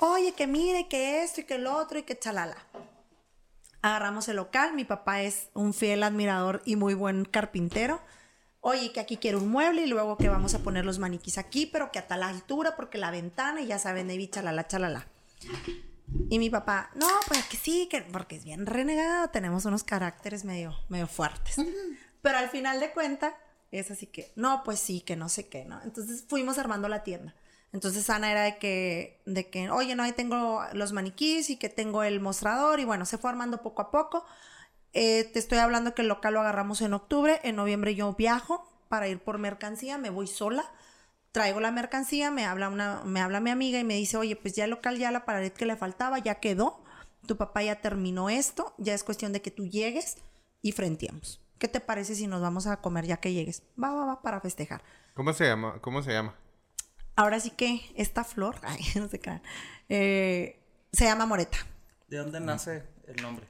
[0.00, 2.58] Oye, que mire, que esto y que el otro y que chalala.
[3.80, 4.74] Agarramos el local.
[4.74, 8.02] Mi papá es un fiel admirador y muy buen carpintero.
[8.60, 11.64] Oye, que aquí quiero un mueble y luego que vamos a poner los maniquís aquí,
[11.64, 15.06] pero que a tal altura porque la ventana y ya saben, David, chalala, chalala.
[16.34, 20.44] Y mi papá, no, pues que sí, que porque es bien renegado, tenemos unos caracteres
[20.44, 21.64] medio, medio fuertes.
[22.22, 23.36] Pero al final de cuenta,
[23.70, 25.80] es así que, no, pues sí, que no sé qué, ¿no?
[25.84, 27.36] Entonces fuimos armando la tienda.
[27.72, 31.68] Entonces Ana era de que, de que, oye, no, ahí tengo los maniquís y que
[31.68, 34.26] tengo el mostrador y bueno, se fue armando poco a poco.
[34.92, 38.68] Eh, te estoy hablando que el local lo agarramos en octubre, en noviembre yo viajo
[38.88, 40.68] para ir por mercancía, me voy sola
[41.34, 44.54] traigo la mercancía, me habla, una, me habla mi amiga y me dice, oye, pues
[44.54, 46.84] ya el local, ya la pared que le faltaba, ya quedó,
[47.26, 50.18] tu papá ya terminó esto, ya es cuestión de que tú llegues
[50.62, 51.42] y frenteemos.
[51.58, 53.64] ¿Qué te parece si nos vamos a comer ya que llegues?
[53.82, 54.84] Va, va, va, para festejar.
[55.14, 55.80] ¿Cómo se llama?
[55.80, 56.36] ¿Cómo se llama?
[57.16, 59.08] Ahora sí que esta flor, ay, no
[59.88, 61.58] eh, se llama moreta.
[62.06, 63.48] ¿De dónde nace el nombre?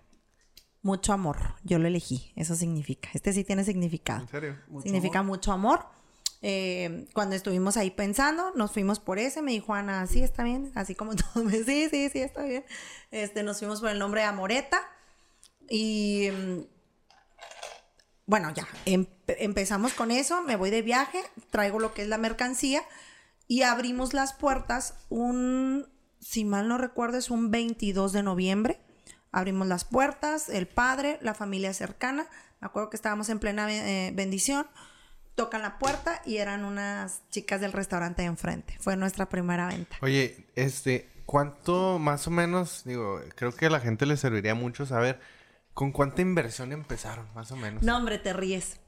[0.80, 3.10] Mucho amor, yo lo elegí, eso significa.
[3.12, 4.22] Este sí tiene significado.
[4.22, 4.56] ¿En serio?
[4.82, 5.92] significa mucho amor.
[6.46, 10.72] Eh, cuando estuvimos ahí pensando, nos fuimos por ese, me dijo Ana, sí, está bien,
[10.74, 12.66] así como todo, me sí, sí, sí, está bien.
[13.10, 14.78] Este, nos fuimos por el nombre de Amoreta
[15.70, 16.60] y mm,
[18.26, 21.18] bueno, ya, em- empezamos con eso, me voy de viaje,
[21.50, 22.82] traigo lo que es la mercancía
[23.48, 25.88] y abrimos las puertas un,
[26.20, 28.80] si mal no recuerdo, es un 22 de noviembre.
[29.32, 32.26] Abrimos las puertas, el padre, la familia cercana.
[32.60, 34.66] Me acuerdo que estábamos en plena eh, bendición.
[35.34, 38.76] Tocan la puerta y eran unas chicas del restaurante de enfrente.
[38.80, 39.96] Fue nuestra primera venta.
[40.00, 44.86] Oye, este, ¿cuánto más o menos, digo, creo que a la gente le serviría mucho
[44.86, 45.18] saber
[45.72, 47.82] con cuánta inversión empezaron, más o menos?
[47.82, 48.78] No, hombre, te ríes.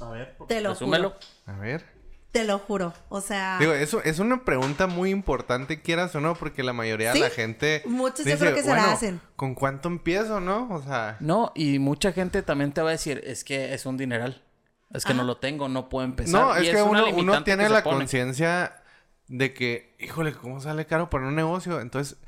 [0.00, 1.16] A ver, Te lo resúmelo.
[1.46, 1.84] A ver.
[2.30, 2.92] Te lo juro.
[3.08, 3.56] O sea.
[3.58, 7.30] Digo, eso es una pregunta muy importante, quieras o no, porque la mayoría de la
[7.30, 7.82] gente.
[7.86, 9.20] muchos yo creo que se la "Bueno, hacen".
[9.34, 10.68] ¿Con cuánto empiezo, no?
[10.70, 11.16] O sea.
[11.18, 14.44] No, y mucha gente también te va a decir, es que es un dineral.
[14.92, 16.40] Es que no lo tengo, no puedo empezar.
[16.40, 18.82] No, Y es que uno, tiene que la conciencia
[19.28, 21.80] de que, híjole, ¿cómo sale caro para un negocio?
[21.80, 22.18] Entonces,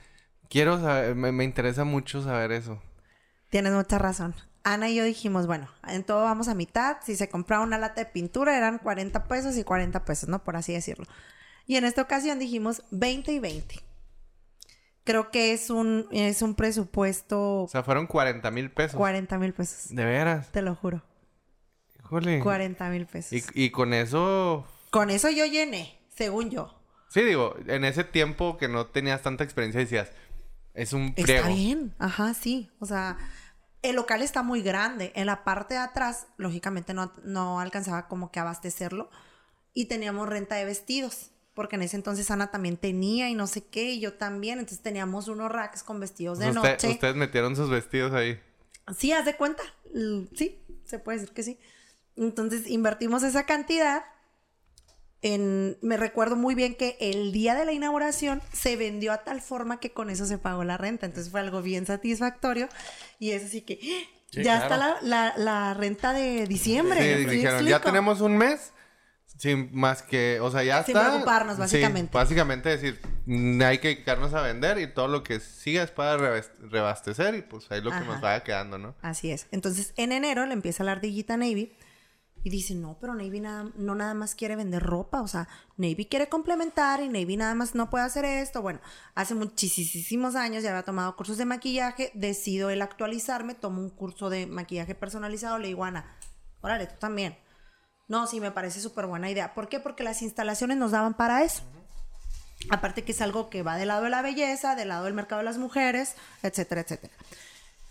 [0.49, 2.81] quiero saber, me, me interesa mucho saber eso.
[3.51, 4.35] Tienes mucha razón.
[4.65, 6.99] Ana y yo dijimos, bueno, en todo vamos a mitad.
[7.03, 10.45] Si se compraba una lata de pintura eran 40 pesos y 40 pesos, ¿no?
[10.45, 11.07] Por así decirlo.
[11.67, 13.81] Y en esta ocasión dijimos 20 y 20.
[15.05, 18.97] Creo que es un, es un presupuesto O sea, fueron 40 mil pesos.
[18.97, 19.87] 40 mil pesos.
[19.89, 20.53] De veras.
[20.53, 21.03] Te lo juro.
[22.21, 22.41] Híjole.
[22.41, 23.33] 40 mil pesos.
[23.33, 26.75] Y, y con eso, Con eso yo llené, según yo.
[27.09, 30.11] sí, digo, en ese tiempo que no tenías tanta experiencia decías,
[30.75, 32.71] es un Está bien, ajá, sí.
[32.79, 33.19] O sea,
[33.83, 35.13] el local está muy grande.
[35.15, 39.11] En la parte de atrás, lógicamente no, no alcanzaba como que abastecerlo.
[39.75, 41.31] Y teníamos renta de vestidos.
[41.55, 44.59] Porque en ese entonces Ana también tenía y no sé qué, y yo también.
[44.59, 46.89] Entonces teníamos unos racks con vestidos de usted- noche.
[46.89, 48.41] ustedes metieron sus vestidos ahí.
[48.97, 49.63] Sí, haz de cuenta.
[50.35, 51.59] Sí, se puede decir que sí.
[52.17, 54.05] Entonces invertimos esa cantidad.
[55.25, 59.41] En, me recuerdo muy bien que el día de la inauguración se vendió a tal
[59.41, 61.07] forma que con eso se pagó la renta.
[61.07, 62.69] Entonces fue algo bien satisfactorio.
[63.21, 63.79] Y es así que.
[64.33, 64.75] Sí, ya claro.
[64.75, 66.99] está la, la- la renta de diciembre.
[67.01, 68.73] Sí, ¿sí me dijeron, ya tenemos un mes.
[69.39, 71.09] Sin más que, o sea, ya Sin está.
[71.09, 72.11] preocuparnos, Sí, básicamente.
[72.13, 76.17] básicamente decir, mm, hay que dedicarnos a vender y todo lo que siga es para
[76.17, 78.95] rebas- reabastecer y pues ahí lo que nos vaya quedando, ¿no?
[79.03, 79.47] Así es.
[79.51, 81.73] Entonces, en enero le empieza la ardillita Navy
[82.45, 86.07] y dice, no, pero Navy nada- no nada más quiere vender ropa, o sea, Navy
[86.07, 88.63] quiere complementar y Navy nada más no puede hacer esto.
[88.63, 88.81] Bueno,
[89.15, 94.29] hace muchísimos años ya había tomado cursos de maquillaje, decido el actualizarme, tomo un curso
[94.29, 96.05] de maquillaje personalizado, le digo, Ana,
[96.61, 97.39] órale, tú también.
[98.09, 99.55] No, sí, me parece súper buena idea.
[99.55, 99.79] ¿Por qué?
[99.81, 101.63] Porque las instalaciones nos daban para eso.
[102.71, 105.39] Aparte que es algo que va del lado de la belleza, del lado del mercado
[105.39, 107.13] de las mujeres, etcétera, etcétera.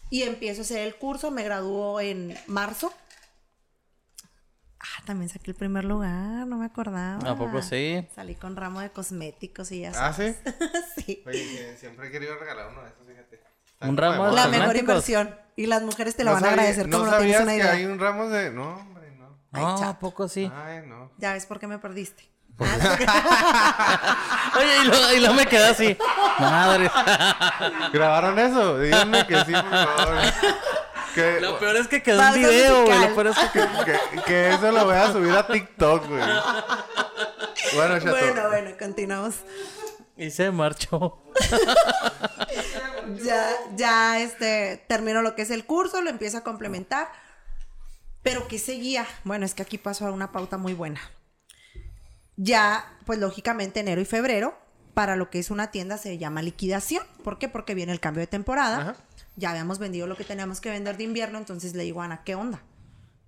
[0.10, 2.94] Y empiezo a hacer el curso, me graduó en marzo.
[5.12, 7.18] Ah, también saqué el primer lugar, no me acordaba.
[7.30, 8.08] ¿A poco sí?
[8.16, 10.38] Salí con ramo de cosméticos y ya ¿Ah, sabes.
[10.96, 11.04] sí?
[11.06, 11.24] sí.
[11.28, 13.42] Oye, que siempre he querido regalar uno de esos, fíjate.
[13.82, 14.52] Un ramo de La ¿no?
[14.52, 14.90] mejor cosméticos.
[15.10, 15.36] inversión.
[15.58, 17.52] Y las mujeres te lo No van a agradecer no como no tienes sabías una
[17.52, 17.72] que idea.
[17.74, 18.52] hay un ramo de...
[18.52, 19.38] No, hombre, no.
[19.52, 19.90] Ay, No, chat.
[19.90, 20.50] ¿a poco sí?
[20.56, 21.12] Ay, no.
[21.18, 22.30] Ya ves por qué me perdiste.
[22.62, 22.70] Oye,
[24.84, 25.98] y luego, y luego me quedé así.
[26.40, 26.90] Madre.
[27.92, 28.80] ¿Grabaron eso?
[28.80, 30.18] Díganme que sí, por favor.
[31.14, 33.00] Que, Lo peor es que quedó un video, güey.
[33.00, 36.24] Lo peor es que que, que eso lo voy a subir a TikTok, güey.
[37.76, 38.12] Bueno, chato.
[38.12, 39.36] bueno, bueno, continuamos.
[40.18, 41.24] Y se marchó.
[43.24, 47.10] ya, ya este, termino lo que es el curso, lo empiezo a complementar.
[48.24, 49.06] Pero ¿qué seguía?
[49.24, 51.02] Bueno, es que aquí pasó a una pauta muy buena.
[52.36, 54.58] Ya, pues lógicamente enero y febrero,
[54.94, 57.06] para lo que es una tienda se llama liquidación.
[57.24, 57.50] ¿Por qué?
[57.50, 58.78] Porque viene el cambio de temporada.
[58.78, 58.96] Ajá.
[59.42, 62.24] Ya habíamos vendido lo que teníamos que vender de invierno, entonces le digo a Ana,
[62.24, 62.62] ¿qué onda?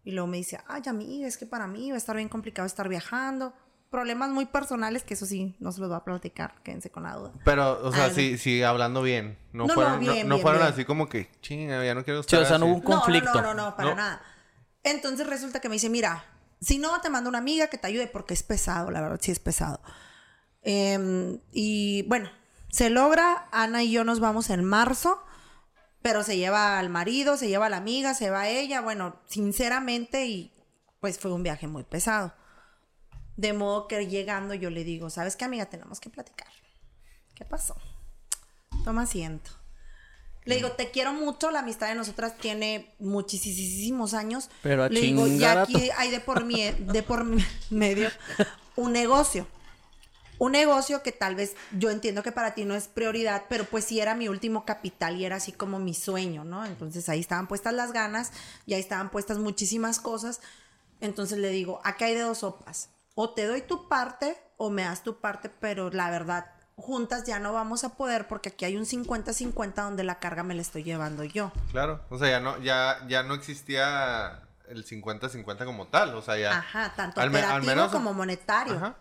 [0.05, 2.65] Y luego me dice, ay, amiga, es que para mí va a estar bien complicado
[2.65, 3.53] estar viajando.
[3.89, 7.15] Problemas muy personales, que eso sí, no se los voy a platicar, quédense con la
[7.15, 7.31] duda.
[7.43, 9.37] Pero, o sea, sí, sí, hablando bien.
[9.53, 10.73] No, No, fueron, no, bien, no bien, fueron bien.
[10.73, 12.71] así como que, chinga, ya no quiero Sí, estar o sea, no así".
[12.71, 13.33] hubo un conflicto.
[13.35, 13.95] No, no, no, no, para No.
[13.95, 14.21] nada.
[14.83, 16.25] Entonces resulta que me dice, mira,
[16.59, 19.31] si no, te mando una amiga que te ayude porque es pesado, la verdad, sí
[19.31, 19.79] es pesado.
[20.61, 22.29] Em, y bueno,
[22.69, 25.23] se logra, Ana y yo nos vamos en marzo,
[26.03, 30.27] pero se lleva al marido, se lleva a la amiga, se va ella, bueno, sinceramente,
[30.27, 30.51] y
[30.99, 32.33] pues fue un viaje muy pesado.
[33.37, 35.65] De modo que llegando yo le digo, ¿sabes qué, amiga?
[35.65, 36.49] Tenemos que platicar.
[37.33, 37.75] ¿Qué pasó?
[38.83, 39.49] Toma asiento.
[40.43, 44.49] Le digo, te quiero mucho, la amistad de nosotras tiene muchísimos años.
[44.61, 47.25] Pero a Le digo, y a aquí hay de por, mi, de por
[47.69, 48.09] medio
[48.75, 49.47] un negocio.
[50.43, 53.85] Un negocio que tal vez yo entiendo que para ti no es prioridad, pero pues
[53.85, 56.65] sí era mi último capital y era así como mi sueño, ¿no?
[56.65, 58.31] Entonces ahí estaban puestas las ganas
[58.65, 60.41] y ahí estaban puestas muchísimas cosas.
[60.99, 62.89] Entonces le digo, acá hay de dos sopas.
[63.15, 67.39] O te doy tu parte o me das tu parte, pero la verdad, juntas ya
[67.39, 70.83] no vamos a poder porque aquí hay un 50-50 donde la carga me la estoy
[70.83, 71.51] llevando yo.
[71.71, 76.37] Claro, o sea, ya no, ya, ya no existía el 50-50 como tal, o sea,
[76.37, 76.57] ya...
[76.57, 78.75] Ajá, tanto al me- al operativo menos- como monetario.
[78.75, 78.95] Ajá.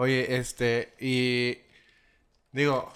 [0.00, 1.58] Oye, este, y
[2.52, 2.90] digo,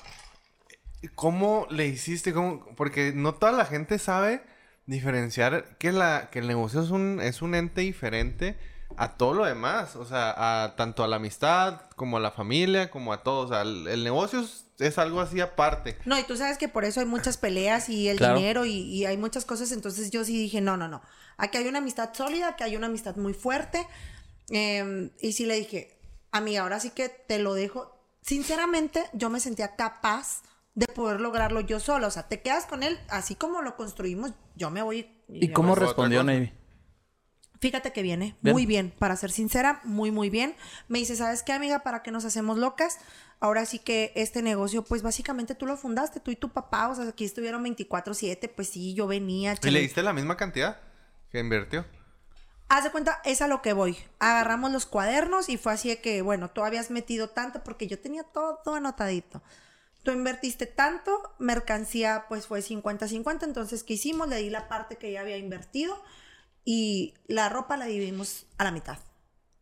[1.16, 2.32] ¿cómo le hiciste?
[2.32, 2.64] ¿Cómo?
[2.76, 4.42] Porque no toda la gente sabe
[4.86, 8.56] diferenciar que, la, que el negocio es un, es un ente diferente
[8.96, 10.34] a todo lo demás, o sea,
[10.64, 13.88] a, tanto a la amistad como a la familia, como a todo, o sea, el,
[13.88, 15.96] el negocio es, es algo así aparte.
[16.04, 18.36] No, y tú sabes que por eso hay muchas peleas y el Claro.
[18.36, 19.72] dinero y, y hay muchas cosas.
[19.72, 21.02] Entonces yo sí dije, no, no, no.
[21.36, 23.84] Aquí hay una amistad sólida, aquí hay una amistad muy fuerte.
[24.50, 25.98] Eh, y sí le dije,
[26.32, 27.96] amiga, ahora sí que te lo dejo.
[28.22, 30.42] Sinceramente, yo me sentía capaz
[30.74, 32.06] de poder lograrlo yo solo.
[32.06, 35.08] O sea, te quedas con él, así como lo construimos, yo me voy.
[35.28, 36.24] ¿Y cómo otra respondió.
[36.24, 36.52] Navy?
[37.60, 38.54] Fíjate que viene, Bien.
[38.54, 40.56] muy bien, para ser sincera, muy, muy bien.
[40.88, 41.84] Me dice, ¿sabes qué, amiga?
[41.84, 42.98] ¿Para qué nos hacemos locas?
[43.38, 46.94] Ahora sí que este negocio, pues básicamente tú lo fundaste, tú y tu papá, o
[46.96, 49.54] sea, aquí estuvieron 24/7, pues sí, yo venía.
[49.62, 50.80] ¿Y le diste la misma cantidad
[51.30, 51.84] que invirtió?
[52.74, 53.98] Haz de cuenta, es a lo que voy.
[54.18, 58.00] Agarramos los cuadernos y fue así de que, bueno, tú habías metido tanto porque yo
[58.00, 59.42] tenía todo anotadito.
[60.02, 64.26] Tú invertiste tanto, mercancía pues fue 50-50, entonces ¿qué hicimos?
[64.26, 66.02] Le di la parte que ya había invertido
[66.64, 68.96] y la ropa la dividimos a la mitad.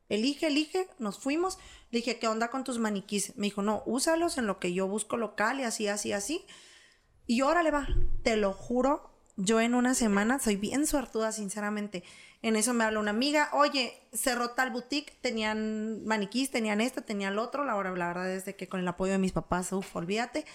[0.09, 1.59] Elige, elige, nos fuimos.
[1.91, 3.37] Le dije, ¿qué onda con tus maniquís?
[3.37, 6.47] Me dijo, no, úsalos en lo que yo busco local y así, así, así.
[7.27, 7.89] Y órale va,
[8.23, 12.05] te lo juro, yo en una semana soy bien suertuda, sinceramente.
[12.43, 17.37] En eso me habla una amiga, oye, cerró tal boutique, tenían maniquís, tenían esto, tenían
[17.37, 17.65] lo otro.
[17.65, 20.47] La, la verdad es de que con el apoyo de mis papás, uff, olvídate.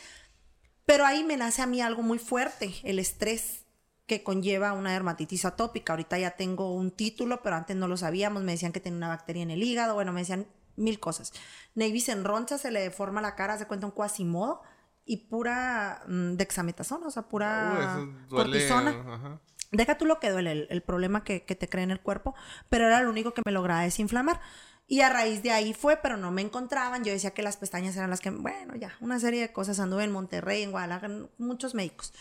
[0.86, 3.66] Pero ahí me nace a mí algo muy fuerte, el estrés
[4.08, 5.94] que conlleva una dermatitis atópica.
[5.94, 8.44] Ahorita ya tengo un título, pero antes no lo sabíamos.
[8.44, 11.34] Me decían que tenía una bacteria en el hígado, bueno, me decían mil cosas.
[11.74, 14.62] Navy se enroncha, se le deforma la cara, se cuenta un cuasimodo
[15.06, 18.90] y pura mm, dexametasona, o sea, pura Uh, cortisona.
[19.08, 19.40] Ajá.
[19.72, 22.36] Deja tú lo que duele, el, el problema que, que te crea en el cuerpo,
[22.70, 24.40] pero era lo único que me lograba desinflamar.
[24.88, 27.04] Y a raíz de ahí fue, pero no me encontraban.
[27.04, 29.80] Yo decía que las pestañas eran las que, bueno, ya, una serie de cosas.
[29.80, 32.14] Anduve en Monterrey, en Guadalajara, muchos médicos.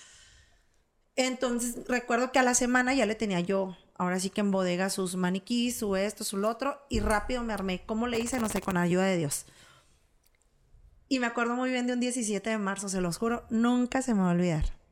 [1.15, 4.89] Entonces, recuerdo que a la semana ya le tenía yo, ahora sí que en bodega,
[4.89, 7.83] sus maniquís, su esto, su lo otro, y rápido me armé.
[7.85, 8.41] ¿Cómo le hice?
[8.41, 9.45] No sé, con ayuda de Dios.
[11.07, 14.15] Y me acuerdo muy bien de un 17 de marzo, se los juro, nunca se
[14.15, 14.84] me va a olvidar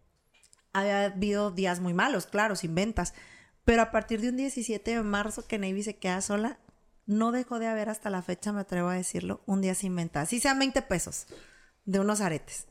[0.72, 3.14] había habido días muy malos, claro, sin ventas.
[3.64, 6.58] Pero a partir de un 17 de marzo que Navy se queda sola,
[7.06, 10.24] no dejó de haber hasta la fecha, me atrevo a decirlo, un día sin ventas.
[10.24, 11.26] Así sean 20 pesos
[11.84, 12.66] de unos aretes.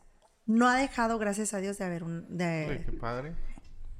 [0.46, 2.38] No ha dejado, gracias a Dios, de haber un...
[2.38, 3.36] de- qué padre.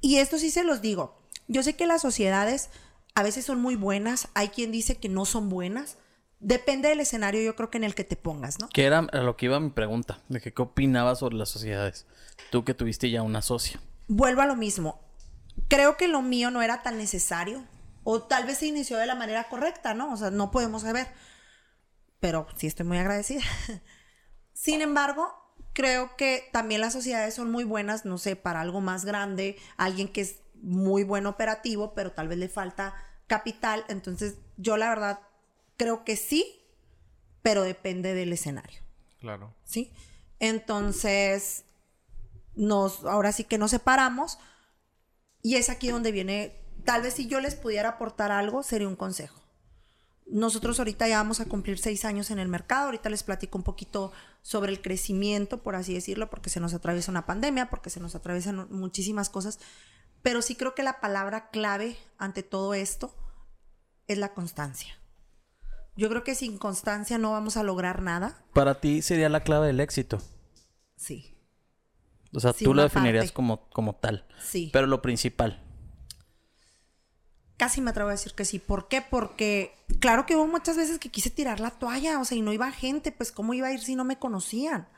[0.00, 1.22] y esto sí se los digo.
[1.48, 2.70] Yo sé que las sociedades
[3.14, 4.28] a veces son muy buenas.
[4.34, 5.98] Hay quien dice que no son buenas.
[6.40, 8.68] Depende del escenario, yo creo que en el que te pongas, ¿no?
[8.70, 12.06] Que era a lo que iba mi pregunta, de que qué opinabas sobre las sociedades.
[12.50, 13.80] Tú que tuviste ya una socia.
[14.08, 15.00] Vuelvo a lo mismo.
[15.68, 17.64] Creo que lo mío no era tan necesario.
[18.04, 20.12] O tal vez se inició de la manera correcta, ¿no?
[20.12, 21.08] O sea, no podemos saber.
[22.20, 23.42] Pero sí estoy muy agradecida.
[24.52, 25.32] Sin embargo,
[25.72, 30.08] creo que también las sociedades son muy buenas, no sé, para algo más grande, alguien
[30.08, 32.94] que es muy buen operativo, pero tal vez le falta
[33.26, 33.84] capital.
[33.88, 35.20] Entonces, yo la verdad
[35.76, 36.64] creo que sí,
[37.42, 38.80] pero depende del escenario.
[39.20, 39.54] Claro.
[39.64, 39.92] ¿sí?
[40.40, 41.64] Entonces,
[42.54, 44.38] nos, ahora sí que nos separamos
[45.42, 48.96] y es aquí donde viene, tal vez si yo les pudiera aportar algo, sería un
[48.96, 49.40] consejo.
[50.26, 53.64] Nosotros ahorita ya vamos a cumplir seis años en el mercado, ahorita les platico un
[53.64, 58.00] poquito sobre el crecimiento, por así decirlo, porque se nos atraviesa una pandemia, porque se
[58.00, 59.58] nos atraviesan muchísimas cosas,
[60.22, 63.14] pero sí creo que la palabra clave ante todo esto
[64.06, 64.94] es la constancia.
[65.96, 68.42] Yo creo que sin constancia no vamos a lograr nada.
[68.54, 70.22] Para ti sería la clave del éxito.
[70.96, 71.36] Sí.
[72.32, 73.34] O sea, Sí, tú lo definirías parte.
[73.34, 74.26] como, como tal.
[74.42, 74.70] Sí.
[74.72, 75.62] Pero lo principal.
[77.56, 78.58] Casi me atrevo a decir que sí.
[78.58, 79.02] ¿Por qué?
[79.02, 82.52] Porque claro que hubo muchas veces que quise tirar la toalla, o sea, y no
[82.52, 84.88] iba gente, pues ¿cómo iba a ir si no me conocían?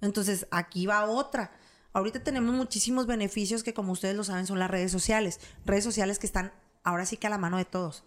[0.00, 1.52] Entonces, aquí va otra.
[1.92, 5.40] Ahorita tenemos muchísimos beneficios que como ustedes lo saben son las redes sociales.
[5.66, 6.52] Redes sociales que están
[6.84, 8.04] ahora sí que a la mano de todos.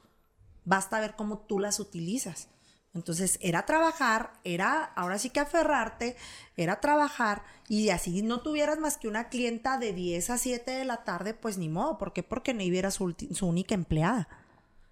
[0.66, 2.48] Basta ver cómo tú las utilizas.
[2.94, 6.16] Entonces, era trabajar, era ahora sí que aferrarte,
[6.56, 10.86] era trabajar y así no tuvieras más que una clienta de 10 a 7 de
[10.86, 11.98] la tarde, pues ni modo.
[11.98, 12.22] ¿Por qué?
[12.22, 14.28] Porque Navy era su, su única empleada.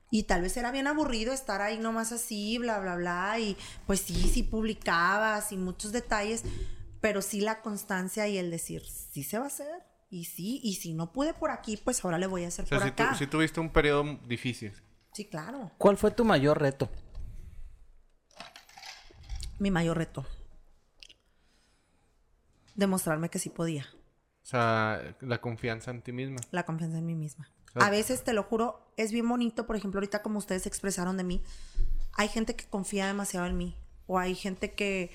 [0.09, 3.39] Y tal vez era bien aburrido estar ahí nomás así, bla, bla, bla.
[3.39, 6.43] Y pues sí, sí publicabas y muchos detalles,
[7.01, 8.83] pero sí la constancia y el decir,
[9.13, 9.83] sí se va a hacer.
[10.09, 12.67] Y sí, y si no pude por aquí, pues ahora le voy a hacer O
[12.67, 13.15] sea, por si, tu- acá.
[13.15, 14.73] si tuviste un periodo difícil.
[15.13, 15.71] Sí, claro.
[15.77, 16.89] ¿Cuál fue tu mayor reto?
[19.61, 20.25] Mi mayor reto.
[22.73, 23.85] Demostrarme que sí podía.
[24.41, 26.37] O sea, la confianza en ti misma.
[26.49, 27.47] La confianza en mí misma.
[27.75, 31.25] A veces, te lo juro, es bien bonito, por ejemplo, ahorita como ustedes expresaron de
[31.25, 31.43] mí,
[32.13, 33.77] hay gente que confía demasiado en mí.
[34.07, 35.11] O hay gente que,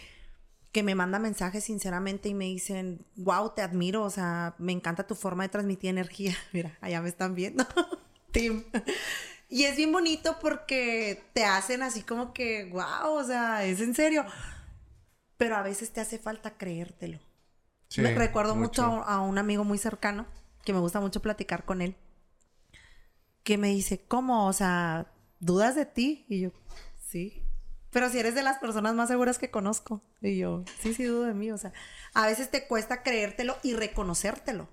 [0.70, 5.08] que me manda mensajes sinceramente y me dicen, wow, te admiro, o sea, me encanta
[5.08, 6.36] tu forma de transmitir energía.
[6.52, 7.66] Mira, allá me están viendo.
[8.30, 8.62] Tim.
[9.48, 13.94] Y es bien bonito porque te hacen así como que, wow, o sea, es en
[13.94, 14.24] serio.
[15.36, 17.20] Pero a veces te hace falta creértelo.
[17.88, 20.26] Sí, Me recuerdo mucho, a, a un amigo muy cercano
[20.64, 21.94] que me gusta mucho platicar con él.
[23.44, 24.46] Que me dice, ¿cómo?
[24.48, 26.26] O sea, ¿dudas de ti?
[26.28, 26.50] Y yo,
[26.98, 27.42] sí.
[27.90, 30.02] Pero si eres de las personas más seguras que conozco.
[30.20, 31.52] Y yo, sí, sí, dudo de mí.
[31.52, 31.72] O sea,
[32.14, 34.68] a veces te cuesta creértelo y reconocértelo.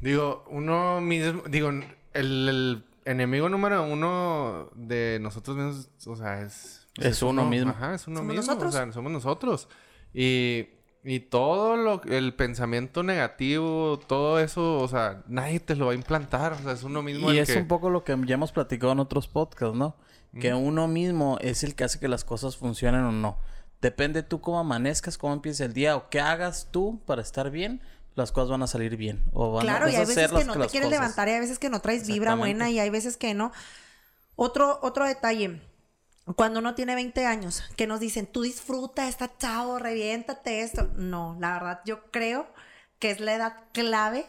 [0.00, 1.84] Digo, uno mismo, digo, el,
[2.14, 6.86] el enemigo número uno de nosotros mismos, o sea, es...
[6.96, 7.70] Es uno mismo.
[7.70, 8.46] Ajá, es uno ¿Somos mismo.
[8.46, 8.74] nosotros?
[8.74, 9.68] O sea, somos nosotros.
[10.14, 10.68] Y,
[11.04, 15.94] y todo lo, el pensamiento negativo, todo eso, o sea, nadie te lo va a
[15.94, 16.52] implantar.
[16.54, 17.58] O sea, es uno mismo Y el es que...
[17.58, 19.96] un poco lo que ya hemos platicado en otros podcasts, ¿no?
[20.40, 23.38] Que uno mismo es el que hace que las cosas funcionen o no.
[23.80, 27.80] Depende tú cómo amanezcas, cómo empieces el día o qué hagas tú para estar bien,
[28.16, 29.24] las cosas van a salir bien.
[29.32, 30.90] O van Claro, a, y hay veces que no te quieres cosas.
[30.90, 33.52] levantar y hay veces que no traes vibra buena y hay veces que no.
[34.36, 35.62] Otro, otro detalle.
[36.36, 40.90] Cuando uno tiene 20 años, que nos dicen, tú disfruta, está chavo, reviéntate esto.
[40.96, 42.52] No, la verdad, yo creo
[42.98, 44.26] que es la edad clave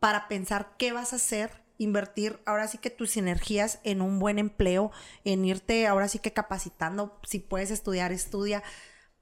[0.00, 4.38] para pensar qué vas a hacer, invertir ahora sí que tus energías en un buen
[4.38, 4.90] empleo,
[5.24, 8.62] en irte ahora sí que capacitando, si puedes estudiar, estudia,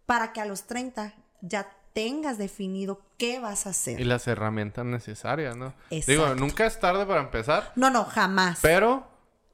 [0.06, 3.98] para que a los 30 ya tengas definido qué vas a hacer.
[3.98, 5.72] Y las herramientas necesarias, ¿no?
[5.90, 6.10] Exacto.
[6.10, 8.58] Digo, nunca es tarde para empezar, No, no, jamás.
[8.60, 9.06] pero,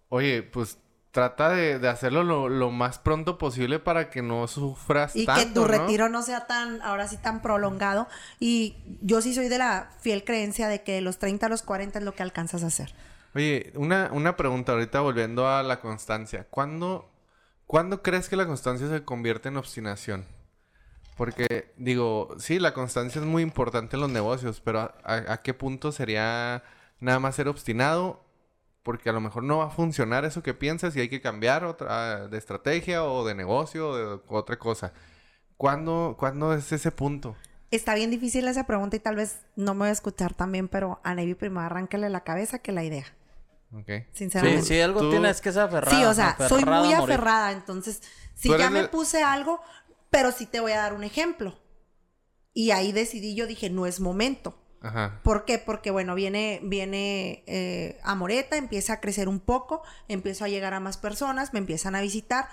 [0.08, 0.78] oye, pues
[1.12, 5.40] trata de, de hacerlo lo, lo más pronto posible para que no sufras y tanto,
[5.42, 5.66] que tu ¿no?
[5.66, 8.08] retiro no sea tan, ahora sí, tan prolongado.
[8.38, 11.62] Y yo sí soy de la fiel creencia de que de los 30 a los
[11.62, 12.94] 40 es lo que alcanzas a hacer.
[13.34, 16.46] Oye, una, una pregunta ahorita volviendo a la constancia.
[16.48, 17.10] ¿Cuándo,
[17.66, 20.24] ¿Cuándo crees que la constancia se convierte en obstinación?
[21.20, 25.42] Porque, digo, sí, la constancia es muy importante en los negocios, pero ¿a, a- a
[25.42, 26.62] qué punto sería
[26.98, 28.24] nada más ser obstinado?
[28.82, 31.66] Porque a lo mejor no va a funcionar eso que piensas y hay que cambiar
[31.66, 34.94] otra de estrategia o de negocio o de otra cosa.
[35.58, 37.36] ¿Cuándo, ¿Cuándo es ese punto?
[37.70, 41.00] Está bien difícil esa pregunta y tal vez no me voy a escuchar también, pero
[41.04, 43.04] a Navy primero arránquele la cabeza que la idea.
[43.74, 43.90] ¿Ok?
[44.12, 44.62] Sinceramente.
[44.62, 45.94] sí, algo Tú- tienes que ser aferrada.
[45.94, 48.02] Sí, o sea, soy muy aferrada, entonces,
[48.34, 49.60] si ya me puse algo,
[50.10, 51.58] pero sí te voy a dar un ejemplo.
[52.52, 54.58] Y ahí decidí, yo dije, no es momento.
[54.82, 55.20] Ajá.
[55.22, 55.58] ¿Por qué?
[55.58, 60.80] Porque, bueno, viene, viene eh, Amoreta, empieza a crecer un poco, empiezo a llegar a
[60.80, 62.48] más personas, me empiezan a visitar.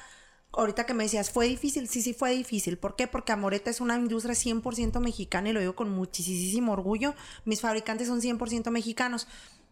[0.51, 1.87] Ahorita que me decías, ¿fue difícil?
[1.87, 2.77] Sí, sí, fue difícil.
[2.77, 3.07] ¿Por qué?
[3.07, 7.15] Porque Amoreta es una industria 100% mexicana y lo digo con muchísimo orgullo.
[7.45, 9.27] Mis fabricantes son 100% mexicanos.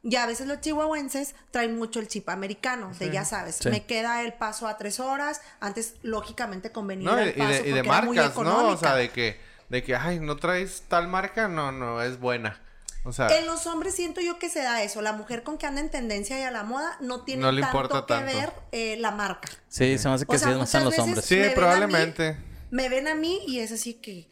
[0.07, 3.69] Y a veces los chihuahuenses traen mucho el chip americano, de ya sabes, Sí.
[3.69, 7.69] me queda el paso a tres horas, antes lógicamente convenía No, el y paso de,
[7.69, 8.41] y de era muy marcas, ¿no?
[8.41, 8.79] O económica.
[8.87, 9.39] sea, de que,
[9.69, 12.61] de que, ay, no traes tal marca, no, no, es buena.
[13.03, 14.99] O sea, En los hombres siento yo que se da eso.
[15.01, 17.61] La mujer con que anda en tendencia y a la moda no tiene No le
[17.61, 18.37] tanto importa que tanto.
[18.37, 19.47] ver eh, la marca.
[19.67, 21.25] Sí, se me hace que O sea, sí más en los hombres.
[21.25, 22.37] sí, me ven a probablemente.
[22.71, 24.27] Me ven a mí y es así que...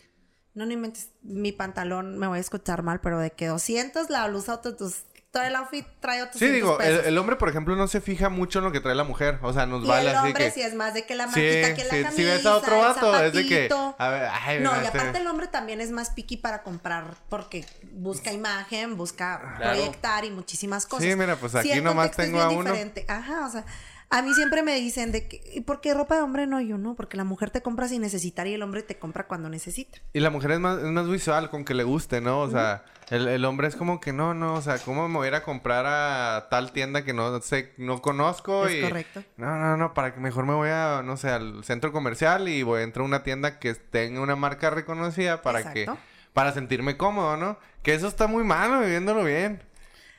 [0.55, 1.09] No, no inventes.
[1.23, 5.03] Mi pantalón, me voy a escuchar mal, pero de que 200, la blusa, otros...
[5.33, 7.07] Todo el outfit trae otros Sí, digo, el, pesos.
[7.07, 9.39] el hombre, por ejemplo, no se fija mucho en lo que trae la mujer.
[9.41, 10.51] O sea, nos y vale el así hombre que.
[10.51, 12.55] sí es más de que la Sí, marquita, que la sí, camisa, si ves a
[12.55, 13.67] otro el vato, es de que.
[13.97, 16.61] A ver, ay, No, mira, y este- aparte el hombre también es más picky para
[16.61, 19.71] comprar porque busca imagen, busca Claro.
[19.73, 21.03] proyectar y muchísimas cosas.
[21.03, 22.69] Sí, mira, pues aquí el nomás tengo a uno.
[22.69, 23.03] diferente.
[23.09, 23.65] Ajá, o sea,
[24.13, 26.61] a mí siempre me dicen de que, ¿y por qué ropa de hombre no?
[26.61, 29.49] Yo no, porque la mujer te compra sin necesitar y el hombre te compra cuando
[29.49, 29.97] necesita.
[30.13, 32.41] Y la mujer es más, es más visual, con que le guste, ¿no?
[32.41, 35.25] O sea, el, el hombre es como que no, no, o sea, ¿cómo me voy
[35.25, 38.67] a ir a comprar a tal tienda que no sé, no conozco?
[38.67, 39.23] Es y, correcto.
[39.37, 42.61] No, no, no, para que mejor me voy a, no sé, al centro comercial y
[42.61, 45.87] voy a entrar a una tienda que tenga una marca reconocida para que,
[46.33, 47.57] para sentirme cómodo, ¿no?
[47.81, 49.63] Que eso está muy malo, viviéndolo bien.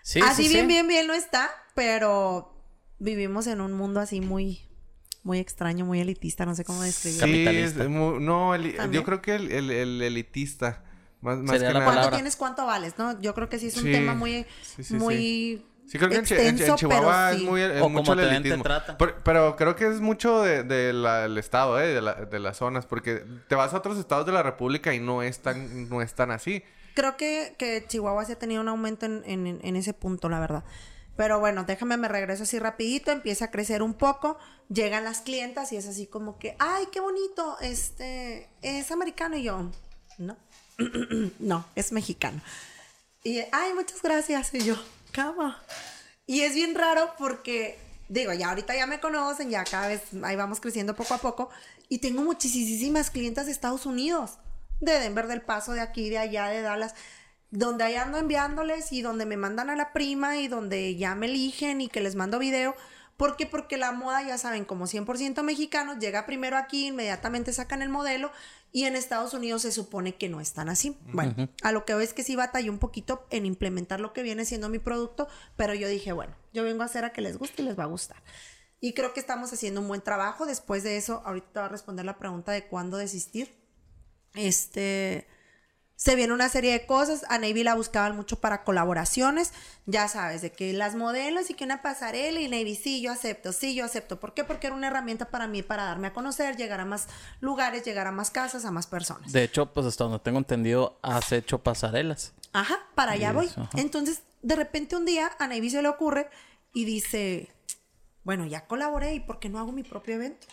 [0.03, 0.67] Sí, así sí, bien, sí.
[0.67, 2.54] bien, bien no está, pero
[3.05, 4.61] vivimos en un mundo así muy,
[5.23, 7.27] muy extraño, muy elitista, no sé cómo describirlo.
[7.27, 7.83] Sí, Capitalista.
[7.85, 10.83] es mu- no, el- yo creo que el, el- el elitista,
[11.21, 11.85] más, más que nada.
[11.85, 12.95] ¿Cuánto tienes, cuánto vales?
[12.99, 13.21] ¿no?
[13.21, 13.93] Yo creo que sí es un Sí.
[13.93, 17.27] tema muy, Sí, sí, muy Sí, creo que en Chi- en, Chi- en extenso, Chihuahua
[17.29, 17.45] pero es sí.
[17.47, 18.65] muy es O mucho como el te elitismo.
[18.99, 21.89] Por- pero creo que es mucho de, de la- del estado, ¿eh?
[21.89, 22.87] De, la- de las zonas.
[22.87, 26.15] Porque te vas a otros estados de la república y no es tan, no es
[26.15, 26.63] tan así.
[26.95, 30.41] Creo que, que Chihuahua sí ha tenido un aumento en, en- en ese punto, la
[30.41, 30.65] verdad.
[31.17, 34.37] Pero bueno, déjame, me regreso así rapidito, empieza a crecer un poco,
[34.69, 39.45] llegan las clientas y es así como que, ay, qué bonito, este, es americano y
[39.45, 39.71] yo,
[40.19, 40.37] no,
[41.39, 42.41] no, es mexicano.
[43.23, 44.53] Y, ay, muchas gracias.
[44.53, 44.77] Y yo,
[45.11, 45.63] cama.
[46.27, 50.37] Y es bien raro porque, digo, ya ahorita ya me conocen, ya cada vez ahí
[50.37, 51.51] vamos creciendo poco a poco.
[51.89, 54.33] Y tengo muchísimas clientas de Estados Unidos,
[54.81, 56.95] de Denver, del Paso, de aquí, de allá, de Dallas,
[57.55, 61.27] donde ahí ando enviándoles y donde me mandan a la prima y donde ya me
[61.27, 62.75] eligen y que les mando video.
[63.17, 63.47] ¿Por qué?
[63.47, 68.33] Porque la moda, ya saben, como 100% mexicanos, llega primero aquí, inmediatamente sacan el modelo
[68.73, 70.99] y en Estados Unidos se supone que no están así.
[71.13, 74.25] Bueno, a lo que veo es que sí batallé un poquito en implementar lo que
[74.25, 77.39] viene siendo mi producto, pero yo dije, bueno, yo vengo a hacer a que les
[77.39, 78.21] guste y les va a gustar.
[78.81, 80.45] Y creo que estamos haciendo un buen trabajo.
[80.45, 83.55] Después de eso, ahorita te voy a responder la pregunta de cuándo desistir.
[84.35, 85.29] Este,
[85.97, 87.25] se viene una serie de cosas.
[87.29, 89.53] A Navy la buscaban mucho para colaboraciones.
[89.87, 93.53] Ya sabes, de que las modelos y que una pasarela y Navy, sí, yo acepto,
[93.53, 94.19] sí, yo acepto.
[94.19, 94.45] ¿Por qué?
[94.45, 97.07] Porque era una herramienta para mí, para darme a conocer, llegar a más
[97.41, 99.33] lugares, llegar a más casas, a más personas.
[99.33, 102.33] De hecho, pues hasta donde tengo entendido, has hecho pasarelas.
[102.53, 103.47] Ajá, para allá voy.
[103.47, 103.69] ajá.
[103.77, 106.29] Entonces, de repente un día a Navy se le ocurre
[106.73, 107.51] y dice,
[108.25, 110.47] bueno, ya colaboré y ¿por qué no hago mi propio evento?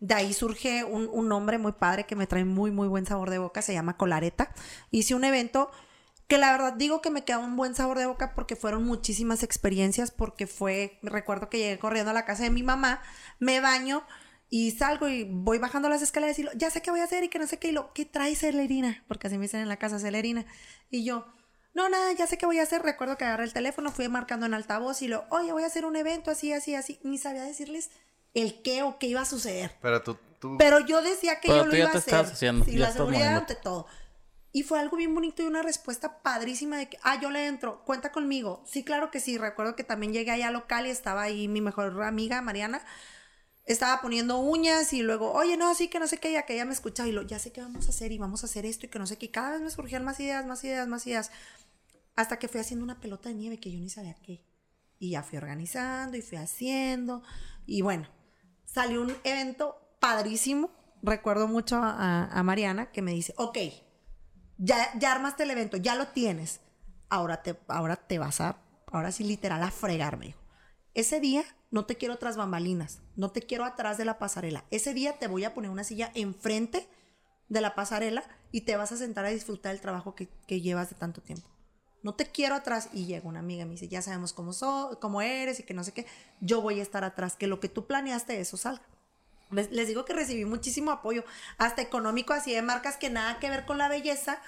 [0.00, 3.30] De ahí surge un, un nombre muy padre que me trae muy, muy buen sabor
[3.30, 4.52] de boca, se llama Colareta.
[4.90, 5.70] Hice un evento
[6.28, 9.42] que la verdad digo que me queda un buen sabor de boca porque fueron muchísimas
[9.42, 13.00] experiencias, porque fue, recuerdo que llegué corriendo a la casa de mi mamá,
[13.40, 14.04] me baño
[14.50, 17.24] y salgo y voy bajando las escaleras y lo, ya sé qué voy a hacer
[17.24, 19.04] y que no sé qué, y lo, ¿qué trae Celerina?
[19.08, 20.44] Porque así me dicen en la casa Celerina.
[20.90, 21.26] Y yo,
[21.74, 22.82] no, nada, ya sé qué voy a hacer.
[22.82, 25.86] Recuerdo que agarré el teléfono, fui marcando en altavoz y lo, oye, voy a hacer
[25.86, 26.98] un evento así, así, así.
[27.04, 27.90] Ni sabía decirles
[28.34, 29.76] el qué o qué iba a suceder.
[29.80, 30.56] Pero tú, tú...
[30.58, 32.14] Pero yo decía que Pero yo lo iba a te hacer.
[32.14, 33.86] haciendo, Sí, ya la estás seguridad ante todo.
[34.50, 37.84] Y fue algo bien bonito y una respuesta padrísima de que, ah, yo le entro,
[37.84, 38.62] cuenta conmigo.
[38.66, 39.36] Sí, claro que sí.
[39.36, 42.82] Recuerdo que también llegué allá local y estaba ahí mi mejor amiga, Mariana.
[43.66, 46.64] Estaba poniendo uñas y luego, oye, no, sí, que no sé qué, ya que ella
[46.64, 48.86] me escuchaba y lo, ya sé qué vamos a hacer y vamos a hacer esto
[48.86, 49.26] y que no sé qué.
[49.26, 51.30] Y cada vez me surgían más ideas, más ideas, más ideas.
[52.16, 54.42] Hasta que fui haciendo una pelota de nieve que yo ni sabía qué.
[54.98, 57.22] Y ya fui organizando y fui haciendo.
[57.66, 58.08] Y bueno,
[58.68, 60.70] salió un evento padrísimo.
[61.02, 63.58] Recuerdo mucho a, Mariana que me dice, ok,
[64.58, 66.60] ya, armaste el evento, ya lo tienes.
[67.08, 70.40] Ahora te, ahora te vas a, ahora sí literal a fregar, me dijo.
[70.94, 74.64] Ese día no te quiero tras bambalinas, no te quiero atrás de la pasarela.
[74.70, 76.88] Ese día te voy a poner una silla enfrente
[77.48, 80.96] de la pasarela y te vas a sentar a disfrutar del trabajo que llevas de
[80.96, 81.48] tanto tiempo.
[82.02, 82.88] No te quiero atrás.
[82.92, 85.74] Y llega una amiga y me dice, ya sabemos cómo, so, cómo eres y que
[85.74, 86.06] no sé qué.
[86.40, 88.82] Yo voy a estar atrás, que lo que tú planeaste, eso salga.
[89.50, 91.24] Les, les digo que recibí muchísimo apoyo,
[91.56, 94.42] hasta económico, así de marcas que nada que ver con la belleza,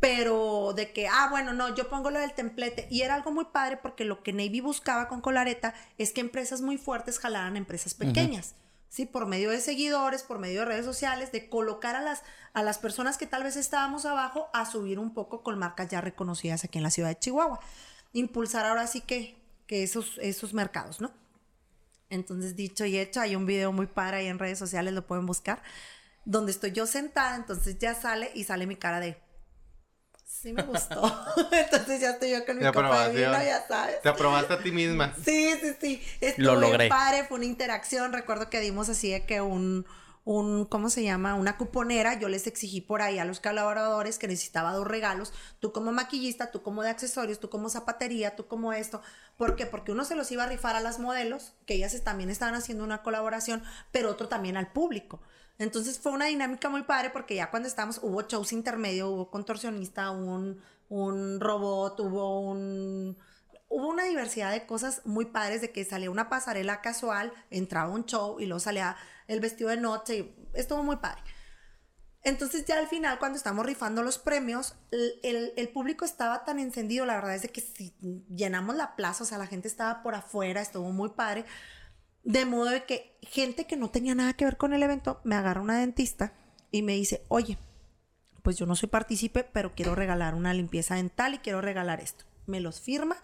[0.00, 2.88] pero de que, ah, bueno, no, yo pongo lo del templete.
[2.90, 6.60] Y era algo muy padre porque lo que Navy buscaba con Colareta es que empresas
[6.60, 8.54] muy fuertes jalaran a empresas pequeñas.
[8.92, 12.62] Sí, por medio de seguidores, por medio de redes sociales, de colocar a las, a
[12.62, 16.62] las personas que tal vez estábamos abajo a subir un poco con marcas ya reconocidas
[16.62, 17.58] aquí en la ciudad de Chihuahua.
[18.12, 19.34] Impulsar ahora sí que,
[19.66, 21.10] que esos, esos mercados, ¿no?
[22.10, 25.24] Entonces, dicho y hecho, hay un video muy padre ahí en redes sociales, lo pueden
[25.24, 25.62] buscar,
[26.26, 29.18] donde estoy yo sentada, entonces ya sale y sale mi cara de,
[30.42, 31.02] sí me gustó.
[31.52, 33.46] entonces ya estoy yo con mi copa de vino, aprobación.
[33.46, 34.02] ya sabes.
[34.02, 35.14] Te aprobaste a ti misma.
[35.24, 36.02] Sí, sí, sí.
[36.20, 36.88] Estuvo Lo logré.
[36.88, 38.12] padre, fue una interacción.
[38.12, 39.86] Recuerdo que dimos así de que un,
[40.24, 41.34] un, ¿cómo se llama?
[41.34, 42.18] Una cuponera.
[42.18, 45.32] Yo les exigí por ahí a los colaboradores que necesitaba dos regalos.
[45.60, 49.00] Tú como maquillista, tú como de accesorios, tú como zapatería, tú como esto.
[49.36, 49.66] ¿Por qué?
[49.66, 52.84] Porque uno se los iba a rifar a las modelos, que ellas también estaban haciendo
[52.84, 53.62] una colaboración,
[53.92, 55.20] pero otro también al público.
[55.58, 60.10] Entonces fue una dinámica muy padre porque ya cuando estábamos, hubo shows intermedio, hubo contorsionista,
[60.10, 63.16] un, un robot, hubo un
[63.68, 68.04] hubo una diversidad de cosas muy padres de que salía una pasarela casual, entraba un
[68.04, 68.96] show y luego salía
[69.28, 71.22] el vestido de noche estuvo muy padre.
[72.24, 76.60] Entonces ya al final cuando estamos rifando los premios, el, el- el público estaba tan
[76.60, 77.96] encendido, la verdad es de que si
[78.28, 81.44] llenamos la plaza, o sea, la gente estaba por afuera, estuvo muy padre,
[82.24, 85.34] de modo de que gente que no tenía nada que ver con el evento me
[85.34, 86.32] agarra una dentista
[86.70, 87.58] y me dice, oye,
[88.42, 92.24] pues yo no soy partícipe, pero quiero regalar una limpieza dental y quiero regalar esto.
[92.46, 93.16] Me los firma,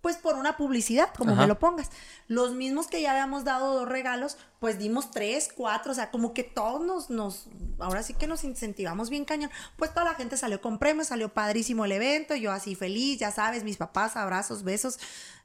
[0.00, 1.42] pues por una publicidad, como Ajá.
[1.42, 1.90] me lo pongas.
[2.26, 6.34] Los mismos que ya habíamos dado dos regalos, pues dimos tres, cuatro, o sea, como
[6.34, 7.48] que todos nos, nos,
[7.78, 9.50] ahora sí que nos incentivamos bien cañón.
[9.76, 13.30] Pues toda la gente salió con premios, salió padrísimo el evento, yo así feliz, ya
[13.30, 14.98] sabes, mis papás, abrazos, besos,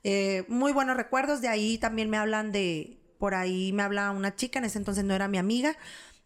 [0.04, 1.40] eh, muy buenos recuerdos.
[1.40, 5.04] De ahí también me hablan de, por ahí me habla una chica, en ese entonces
[5.04, 5.78] no era mi amiga,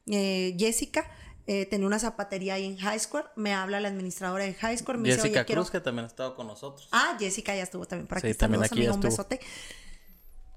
[0.07, 1.05] eh, Jessica.
[1.45, 3.27] eh, tenía una zapatería ahí en High Square.
[3.35, 4.99] Me habla la administradora de High Square.
[4.99, 5.61] Me dice, Jessica oye, quiero...
[5.61, 6.87] Cruz, que también ha estado con nosotros.
[6.91, 8.29] Ah, Jessica ya estuvo también por aquí.
[8.29, 9.39] Sí, también aquí un besote.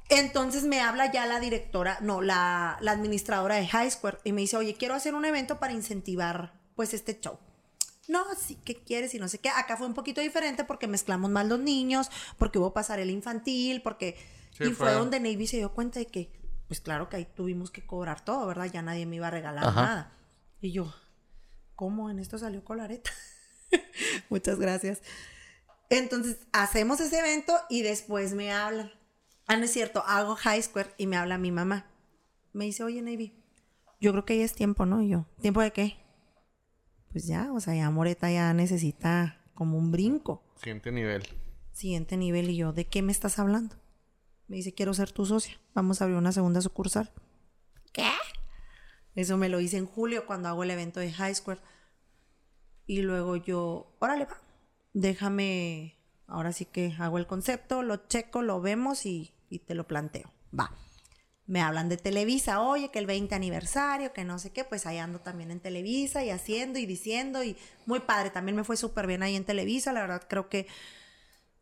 [0.08, 4.42] Entonces me habla ya la directora, no, la, la administradora de High Square y me
[4.42, 7.38] dice, oye, quiero hacer un evento para incentivar pues este show.
[8.06, 9.12] No, sí, ¿qué quieres?
[9.14, 9.48] Y no sé qué.
[9.48, 12.08] Acá fue un poquito diferente porque mezclamos más los niños,
[12.38, 14.16] porque hubo pasarela infantil, porque...
[14.56, 16.32] Sí, y fue fue- donde Navy se dio cuenta de que,
[16.68, 18.70] pues claro que ahí tuvimos que cobrar todo, ¿verdad?
[18.72, 19.80] Ya nadie me iba a regalar Ajá.
[19.82, 20.12] nada.
[20.60, 20.92] Y yo,
[21.74, 23.10] ¿cómo en esto salió Colareta?
[24.30, 25.02] Muchas gracias.
[25.90, 28.90] Entonces, hacemos ese evento y después me hablan.
[29.46, 31.86] Ah, no es cierto, hago High Square y me habla mi mamá.
[32.52, 33.44] Me dice, oye, Navy,
[34.00, 35.02] yo creo que ya es tiempo, ¿no?
[35.02, 35.96] Y yo, ¿tiempo de qué?
[37.12, 40.42] Pues ya, o sea, ya Moreta ya necesita como un brinco.
[40.56, 41.22] Siguiente nivel.
[41.72, 43.76] Siguiente nivel y yo, ¿de qué me estás hablando?
[44.48, 45.58] Me dice, quiero ser tu socia.
[45.74, 47.10] Vamos a abrir una segunda sucursal.
[47.92, 48.08] ¿Qué?
[49.14, 51.60] Eso me lo hice en julio cuando hago el evento de High Square.
[52.86, 54.38] Y luego yo, órale, va.
[54.92, 59.86] Déjame, ahora sí que hago el concepto, lo checo, lo vemos y, y te lo
[59.86, 60.32] planteo.
[60.58, 60.70] Va.
[61.46, 64.98] Me hablan de Televisa, oye, que el 20 aniversario, que no sé qué, pues ahí
[64.98, 69.06] ando también en Televisa y haciendo y diciendo y muy padre, también me fue súper
[69.06, 70.66] bien ahí en Televisa, la verdad creo que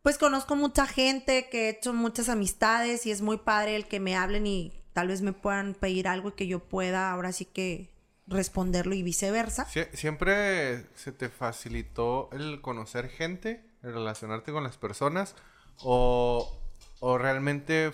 [0.04, 4.00] pues conozco mucha gente, que he hecho muchas amistades y es muy padre el que
[4.00, 7.46] me hablen y tal vez me puedan pedir algo y que yo pueda ahora sí
[7.46, 7.88] que
[8.26, 9.66] responderlo y viceversa.
[9.66, 15.36] Sie- ¿Siempre se te facilitó el conocer gente, el relacionarte con las personas?
[15.78, 16.60] ¿O,
[17.00, 17.90] o realmente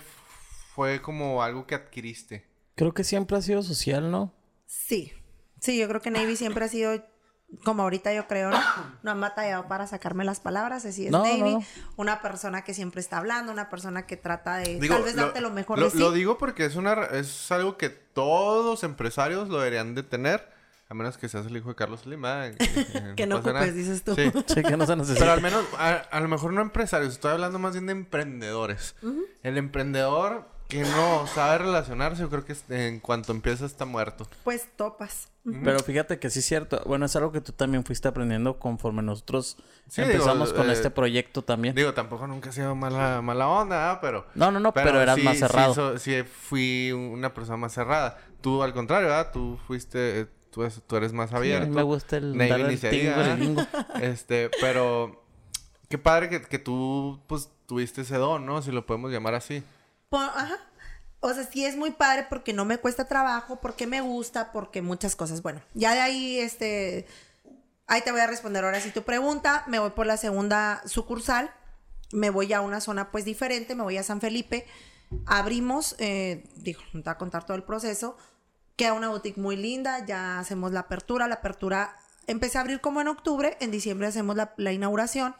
[0.75, 2.45] fue como algo que adquiriste?
[2.75, 4.33] Creo que siempre ha sido social, ¿no?
[4.65, 5.13] Sí,
[5.61, 7.03] sí, yo creo que Navy siempre ha sido
[7.63, 8.59] como ahorita yo creo, ¿no?
[9.03, 11.63] No han batallado para sacarme las palabras, así es No, no, no.
[11.97, 15.41] Una persona que siempre está hablando, una persona que trata de Digo, tal vez darte
[15.41, 15.97] lo mejor lo, de sí.
[15.99, 20.49] lo digo porque es, una, es algo que todos los empresarios lo deberían de tener.
[20.89, 22.53] A menos que seas el hijo de Carlos Slim, ¿verdad?
[22.57, 23.51] Que, Que no nada.
[23.51, 24.13] ocupes, dices tú.
[24.15, 24.29] Sí.
[24.47, 25.19] Sí, que no se necesita.
[25.21, 28.95] Pero al menos, a, a lo mejor no empresarios, estoy hablando más bien de emprendedores.
[29.43, 34.25] El emprendedor que no sabe relacionarse, yo creo que en cuanto empieza está muerto.
[34.45, 35.27] Pues topas.
[35.63, 36.81] Pero fíjate que sí es cierto.
[36.85, 39.57] Bueno, es algo que tú también fuiste aprendiendo conforme nosotros
[39.89, 41.75] Sí, empezamos digo, con eh, este proyecto también.
[41.75, 44.25] Digo, tampoco nunca he sido mala, mala onda, pero...
[44.33, 45.73] No, no, no, pero eras más cerrado.
[45.73, 48.17] Sí, so- sí fui una persona más cerrada.
[48.39, 49.31] Tú, al contrario, ¿verdad?
[49.33, 50.21] Tú fuiste...
[50.21, 51.67] eh, Tú, es- tú eres más Sí, a abierto.
[51.67, 53.61] mí me gusta el dar tingo.
[54.01, 55.21] Este, pero...
[55.89, 58.61] Qué padre que, que tú, pues, tuviste ese don, ¿no?
[58.61, 59.63] Si lo podemos llamar así.
[60.11, 60.57] Po- ajá.
[61.21, 64.81] O sea, sí es muy padre porque no me cuesta trabajo, porque me gusta, porque
[64.81, 65.41] muchas cosas.
[65.41, 67.05] Bueno, ya de ahí, este,
[67.87, 69.63] ahí te voy a responder ahora sí tu pregunta.
[69.67, 71.51] Me voy por la segunda sucursal.
[72.11, 74.65] Me voy a una zona pues diferente, me voy a San Felipe.
[75.27, 78.17] Abrimos, eh, digo, no te voy a contar todo el proceso.
[78.75, 81.27] Queda una boutique muy linda, ya hacemos la apertura.
[81.27, 81.95] La apertura
[82.27, 85.35] empecé a abrir como en octubre, en diciembre hacemos la inauguración.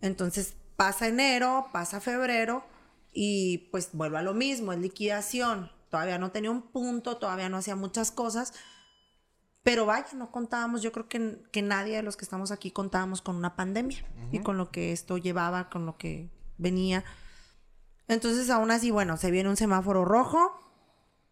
[0.00, 2.64] Entonces pasa enero, pasa febrero
[3.12, 5.70] y pues vuelvo a lo mismo, es liquidación.
[5.90, 8.52] Todavía no tenía un punto, todavía no hacía muchas cosas.
[9.62, 13.20] Pero vaya, no contábamos, yo creo que, que nadie de los que estamos aquí contábamos
[13.20, 17.04] con una pandemia y con lo que esto llevaba, con lo que venía.
[18.06, 20.58] Entonces aún así, bueno, se viene un semáforo rojo,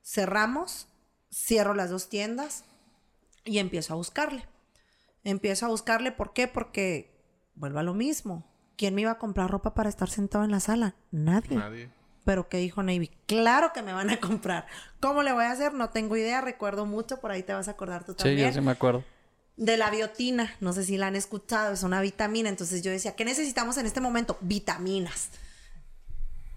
[0.02, 0.88] cerramos,
[1.32, 2.64] cierro las dos tiendas
[3.44, 4.46] y empiezo a buscarle.
[5.24, 6.46] Empiezo a buscarle, ¿por qué?
[6.48, 8.44] Porque vuelvo a lo mismo.
[8.76, 10.94] ¿Quién me iba a comprar ropa para estar sentado en la sala?
[11.10, 11.56] Nadie.
[11.56, 11.90] Nadie.
[12.24, 13.10] Pero ¿qué dijo Navy?
[13.26, 14.66] Claro que me van a comprar.
[15.00, 15.72] ¿Cómo le voy a hacer?
[15.74, 16.40] No tengo idea.
[16.40, 18.48] Recuerdo mucho, por ahí te vas a acordar tú Sí, también.
[18.48, 19.04] yo sí me acuerdo.
[19.56, 20.52] De la biotina.
[20.60, 21.72] No sé si la han escuchado.
[21.72, 22.48] Es una vitamina.
[22.48, 24.36] Entonces yo decía, ¿qué necesitamos en este momento?
[24.40, 25.30] Vitaminas.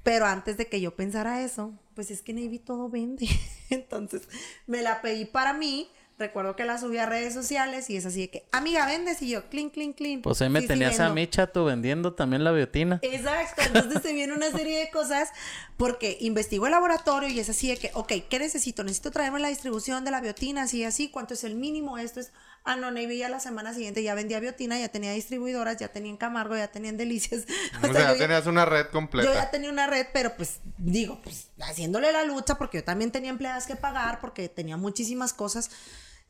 [0.04, 3.28] Pero antes de que yo pensara eso, pues es que Navy todo vende.
[3.70, 4.28] Entonces
[4.66, 5.90] me la pedí para mí.
[6.20, 9.22] Recuerdo que la subí a redes sociales y es así de que, amiga, vendes.
[9.22, 10.22] Y yo, clean, clean, clean.
[10.22, 13.00] Pues ahí me Sí, sí, tenías a mí, chato, vendiendo también la biotina.
[13.02, 15.30] Exacto, entonces se viene una serie de cosas
[15.78, 18.84] porque investigo el laboratorio y es así de que, ok, ¿qué necesito?
[18.84, 21.98] Necesito traerme la distribución de la biotina, así, así, ¿cuánto es el mínimo?
[21.98, 22.34] Esto es,
[22.66, 26.18] ah, no, Navy ya la semana siguiente ya vendía biotina, ya tenía distribuidoras, ya tenían
[26.18, 27.46] Camargo, ya tenían Delicias.
[27.82, 29.26] O sea, ya- tenías una red completa.
[29.26, 33.10] yo ya tenía una red, pero pues digo, pues haciéndole la lucha porque yo también
[33.12, 35.72] tenía empleadas que pagar, porque tenía muchísimas cosas.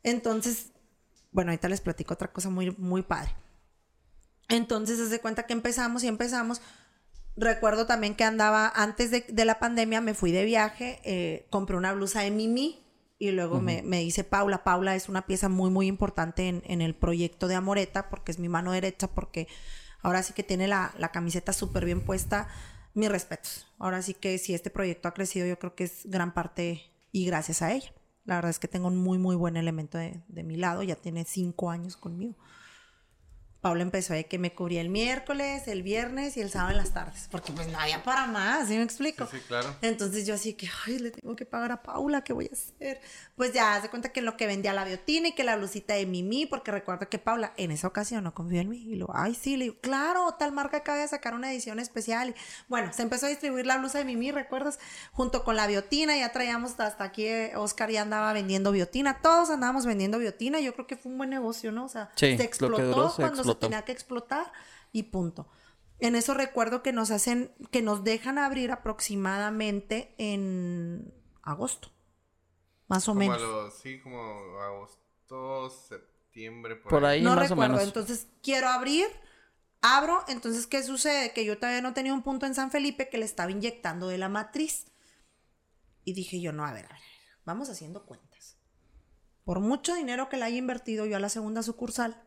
[0.03, 0.71] Entonces,
[1.31, 3.35] bueno, ahorita les platico otra cosa muy, muy padre.
[4.47, 6.61] Entonces, se de cuenta que empezamos y empezamos.
[7.35, 11.77] Recuerdo también que andaba, antes de, de la pandemia, me fui de viaje, eh, compré
[11.77, 12.83] una blusa de Mimi
[13.17, 14.63] y luego me, me dice Paula.
[14.63, 18.39] Paula es una pieza muy, muy importante en, en el proyecto de Amoreta porque es
[18.39, 19.47] mi mano derecha, porque
[20.01, 22.47] ahora sí que tiene la, la camiseta súper bien puesta.
[22.95, 23.67] Mis respetos.
[23.77, 27.25] Ahora sí que si este proyecto ha crecido, yo creo que es gran parte y
[27.25, 27.93] gracias a ella.
[28.25, 30.83] La verdad es que tengo un muy, muy buen elemento de, de mi lado.
[30.83, 32.35] Ya tiene cinco años conmigo.
[33.61, 36.93] Paula empezó de que me cubría el miércoles, el viernes y el sábado en las
[36.93, 39.25] tardes, porque pues no había para más, ¿sí me explico?
[39.27, 39.75] Sí, sí, claro.
[39.81, 43.01] Entonces yo así que, ay, le tengo que pagar a Paula, ¿qué voy a hacer?
[43.35, 45.93] Pues ya, se cuenta que en lo que vendía la biotina y que la blusita
[45.93, 48.77] de Mimi, porque recuerdo que Paula en esa ocasión no confió en mí.
[48.77, 52.29] Y lo, ay, sí, le digo, claro, tal marca acaba de sacar una edición especial.
[52.29, 52.35] Y,
[52.67, 54.79] bueno, se empezó a distribuir la blusa de Mimi, ¿recuerdas?
[55.11, 59.49] Junto con la biotina, ya traíamos hasta aquí, eh, Oscar ya andaba vendiendo biotina, todos
[59.49, 60.59] andábamos vendiendo biotina.
[60.59, 61.85] Yo creo que fue un buen negocio, ¿no?
[61.85, 63.65] O sea, Sí, se lo que explotó duró, se cuando explotó.
[63.65, 64.51] se tenía que explotar
[64.91, 65.47] y punto.
[65.99, 71.91] En eso recuerdo que nos hacen, que nos dejan abrir aproximadamente en agosto.
[72.87, 73.37] Más o Como menos.
[73.37, 74.19] a los, sí, como
[74.61, 77.73] agosto, septiembre, por, Por ahí no más o recuerdo.
[77.73, 77.83] menos.
[77.87, 79.07] Entonces quiero abrir.
[79.81, 81.31] Abro, entonces, ¿qué sucede?
[81.31, 84.17] Que yo todavía no tenía un punto en San Felipe que le estaba inyectando de
[84.17, 84.87] la matriz.
[86.03, 87.01] Y dije yo, no, a ver, a ver,
[87.45, 88.57] vamos haciendo cuentas.
[89.45, 92.21] Por mucho dinero que le haya invertido yo a la segunda sucursal,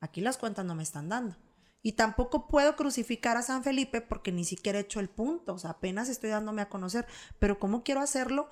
[0.00, 1.36] aquí las cuentas no me están dando.
[1.82, 5.58] Y tampoco puedo crucificar a San Felipe porque ni siquiera he hecho el punto, o
[5.58, 7.06] sea, apenas estoy dándome a conocer.
[7.38, 8.50] Pero ¿cómo quiero hacerlo?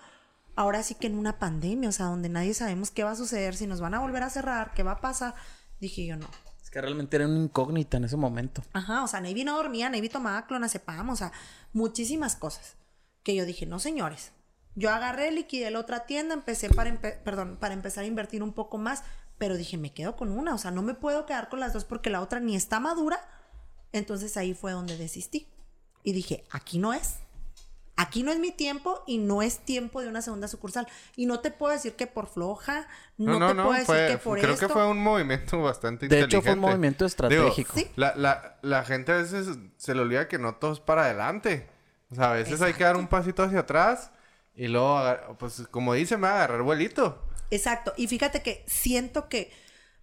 [0.56, 3.54] Ahora sí que en una pandemia, o sea, donde nadie sabemos qué va a suceder,
[3.54, 5.34] si nos van a volver a cerrar, qué va a pasar.
[5.78, 6.26] Dije yo, no,
[6.62, 8.62] Es que realmente era una incógnita en ese momento.
[8.72, 11.30] Ajá, o sea, Navy no dormía, Navy tomaba clonazepam, o sea,
[11.72, 12.76] muchísimas cosas.
[13.22, 14.32] Que yo dije, no señores.
[14.74, 18.52] Yo agarré, liquidé la otra tienda, empecé para, empe- perdón, para empezar a invertir un
[18.52, 19.02] poco más,
[19.38, 21.84] pero dije, me quedo con una, o sea, no me puedo quedar con las dos
[21.84, 23.18] porque la otra ni está madura.
[23.92, 25.46] Entonces ahí fue donde desistí.
[26.02, 27.16] Y dije, aquí no es.
[27.96, 30.86] Aquí no es mi tiempo y no es tiempo de una segunda sucursal.
[31.16, 32.86] Y no te puedo decir que por floja,
[33.16, 34.66] no, te puedo decir fue- que por creo esto.
[34.68, 36.36] que fue un movimiento bastante De inteligente.
[36.36, 37.72] hecho, fue un movimiento estratégico.
[37.74, 37.90] Sí.
[37.96, 41.68] la, la, la gente a veces se le olvida que no todo es para adelante.
[42.10, 44.12] O sea, a veces hay que dar un pasito hacia atrás
[44.54, 45.00] y luego,
[45.38, 47.20] pues como dice, me va a agarrar vuelito.
[47.50, 47.92] Exacto.
[47.96, 49.52] Y fíjate que siento que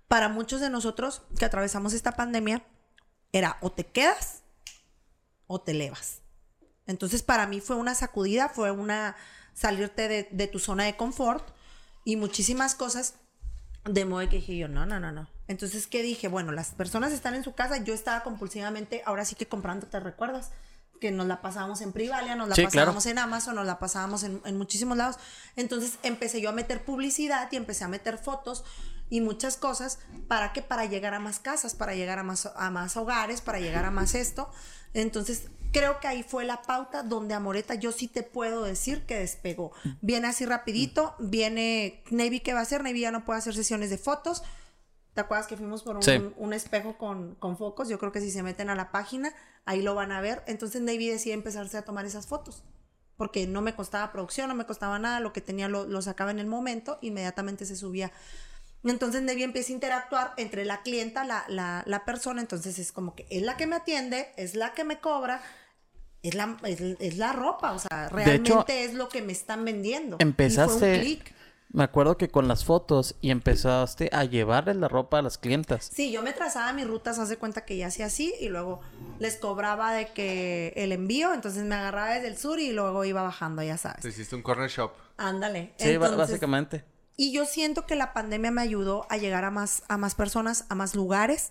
[0.08, 2.66] para muchos de nosotros que atravesamos esta pandemia,
[3.32, 4.43] era o te quedas
[5.48, 6.22] o te elevas.
[6.88, 9.16] Entonces para mí fue una sacudida, fue una
[9.54, 11.48] salirte de, de tu zona de confort
[12.04, 13.16] y muchísimas cosas
[13.86, 15.30] de modo que dije yo, no, no, no, no.
[15.48, 16.28] Entonces, ¿qué dije?
[16.28, 20.00] Bueno, las personas están en su casa, yo estaba compulsivamente, ahora sí que comprando, ¿te
[20.00, 20.52] recuerdas?
[21.00, 22.74] Que nos la pasábamos en Privalia, nos la Sí, claro.
[22.93, 25.18] pasábamos en Amazon, nos la pasábamos en, en muchísimos lados.
[25.56, 28.64] Entonces empecé yo a meter publicidad y empecé a meter fotos
[29.10, 32.70] y muchas cosas para que para llegar a más casas, para llegar a más, a
[32.72, 34.50] más hogares, para llegar a más esto.
[34.93, 39.18] Entonces creo que ahí fue la pauta donde Amoreta yo sí te puedo decir que
[39.20, 39.74] despegó.
[40.02, 42.82] Viene así rapidito, viene Navy, ¿qué va a hacer?
[42.84, 44.41] Navy ya no puede hacer sesiones de fotos.
[45.14, 46.20] ¿Te acuerdas que fuimos por un, Sí.
[46.38, 47.88] un espejo con, con focos?
[47.89, 49.34] Yo creo que si se meten a la página,
[49.66, 50.43] ahí lo van a ver.
[50.47, 52.63] Entonces Navy decide empezarse a tomar esas fotos.
[53.18, 56.32] Porque no me costaba producción, no me costaba nada, lo que tenía lo, lo sacaba
[56.32, 58.11] en el momento, inmediatamente se subía.
[58.84, 63.16] Entonces Navy empieza a interactuar entre la clienta, la, la, la persona, entonces es como
[63.16, 65.41] que es la que me atiende, es la que me cobra,
[66.22, 69.63] es la, es, es la ropa, o sea, realmente hecho, es lo que me están
[69.63, 70.18] vendiendo.
[70.20, 71.20] Empezaste.
[71.76, 75.91] Me acuerdo que con las fotos y empezaste a llevarle la ropa a las clientas.
[75.93, 78.80] Sí, yo me trazaba mis rutas, haz de cuenta que ya hacía así y luego
[79.19, 83.23] les cobraba de que el envío, entonces me agarraba desde el sur y luego iba
[83.23, 84.05] bajando, ya Te sabes.
[84.05, 84.91] hiciste un corner shop.
[85.17, 85.73] Ándale.
[85.76, 86.86] Sí, Entonces, básicamente.
[87.17, 90.65] Y yo siento que la pandemia me ayudó a llegar a más, a más personas,
[90.69, 91.49] a más lugares.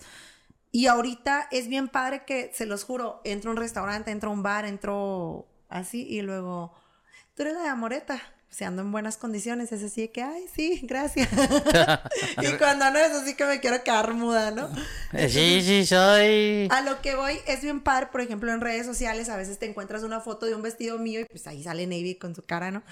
[0.72, 4.32] Y ahorita es bien padre que, se los juro, entro a un restaurante, entro a
[4.32, 6.72] un bar, entro así y luego,
[7.34, 8.22] tú eres la de Amoreta.
[8.54, 11.28] Se ando en buenas condiciones, es así de que, ay, sí, gracias.
[12.42, 14.68] y cuando no es así que me quiero quedar muda, ¿no?
[15.12, 16.68] Eh, Sí, sí, soy.
[16.70, 19.66] A lo que voy es bien padre, por ejemplo, en redes sociales a veces te
[19.66, 22.70] encuentras una foto de un vestido mío y pues ahí sale Navy con su cara,
[22.70, 22.82] ¿no?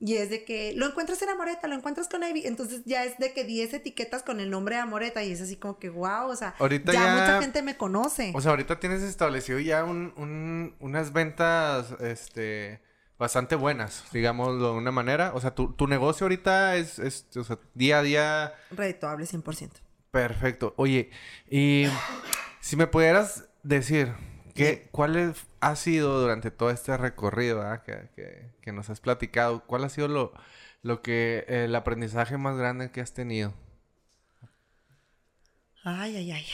[0.00, 3.18] Y es de que lo encuentras en Amoreta, lo encuentras con Navy, entonces ya es
[3.18, 6.28] de que 10 etiquetas con el nombre de Amoreta y es así como que wow,
[6.28, 8.30] o sea, Ahorita ya, ya- mucha gente me conoce.
[8.36, 12.80] O sea, ahorita tienes establecido ya un, un- unas ventas, este,
[13.18, 15.32] bastante buenas, digámoslo de una manera.
[15.34, 19.80] O sea, tu, tu negocio ahorita es, es, o sea, día a día Redituable 100%.
[20.10, 20.74] perfecto.
[20.76, 21.10] Oye,
[21.50, 21.86] y
[22.60, 24.12] si me pudieras decir,
[24.54, 29.00] ¿qué, ¿cuál es- ha sido durante todo este recorrido ah, que, que- que nos has
[29.00, 29.64] platicado?
[29.66, 30.32] ¿Cuál ha sido lo,
[30.82, 33.52] lo que, el aprendizaje más grande que has tenido?
[35.84, 36.46] Ay, ay, ay.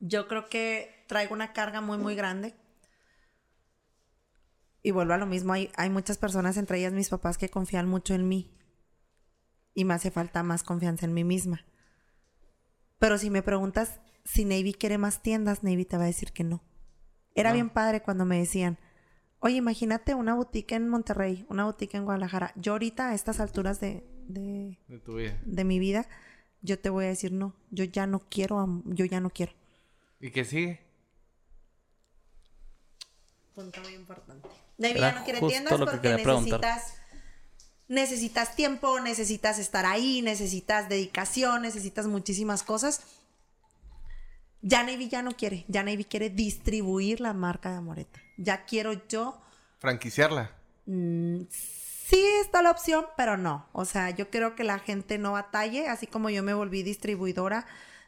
[0.00, 2.54] Yo creo que traigo una carga muy, muy grande.
[4.84, 7.88] Y vuelvo a lo mismo, hay, hay muchas personas, entre ellas mis papás, que confían
[7.88, 8.54] mucho en mí.
[9.74, 11.64] Y me hace falta más confianza en mí misma.
[12.98, 16.44] Pero si me preguntas si Navy quiere más tiendas, Navy te va a decir que
[16.44, 16.62] no.
[17.34, 17.54] Era No.
[17.54, 18.78] bien padre cuando me decían,
[19.40, 22.52] oye, imagínate una boutique en Monterrey, una boutique en Guadalajara.
[22.54, 25.40] Yo ahorita a estas alturas de, de, De tu vida.
[25.46, 26.06] de mi vida,
[26.60, 29.52] yo te voy a decir no, yo ya no quiero, yo ya no quiero.
[30.20, 30.80] ¿Y qué sigue?
[33.54, 34.48] Punto muy importante.
[34.78, 36.94] Navy Era ya no quiere tiendas porque necesitas
[37.86, 43.02] necesitas tiempo, necesitas estar ahí, necesitas dedicación, necesitas muchísimas cosas.
[44.62, 48.20] Ya Navy ya no quiere, ya Navy quiere distribuir la marca de Amoreta.
[48.38, 49.40] Ya quiero yo
[49.84, 50.50] Franquiciarla.
[50.86, 53.66] Mm, sí está la opción, pero no.
[53.72, 57.66] O sea, yo creo que la gente no batalle, así como yo me volví distribuidora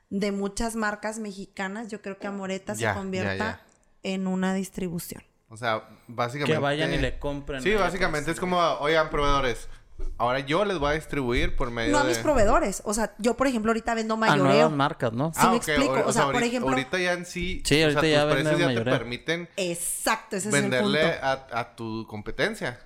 [0.09, 3.61] de muchas marcas mexicanas, yo creo que Amoreta Ya, se convierta ya.
[4.03, 5.23] en una distribución.
[5.57, 6.53] O sea, básicamente...
[6.53, 7.63] Que vayan y le compren.
[7.63, 9.71] Sí, básicamente es como, oigan, proveedores,
[10.19, 12.11] ahora yo les voy a distribuir por medio No a de...
[12.11, 12.83] mis proveedores.
[12.85, 14.45] O sea, yo, por ejemplo, ahorita vendo A mayoreo.
[14.45, 15.33] nuevas marcas, ¿no?
[15.35, 15.93] Sí, me ok, explico.
[15.95, 17.63] o- O sea, por ahorita, ejemplo- Ahorita ya en sí...
[17.65, 21.13] Sí, o ahorita sea, ya tus precios ya te permiten Exacto, ese venderle es el
[21.13, 21.27] punto.
[21.57, 22.79] a, a tu competencia.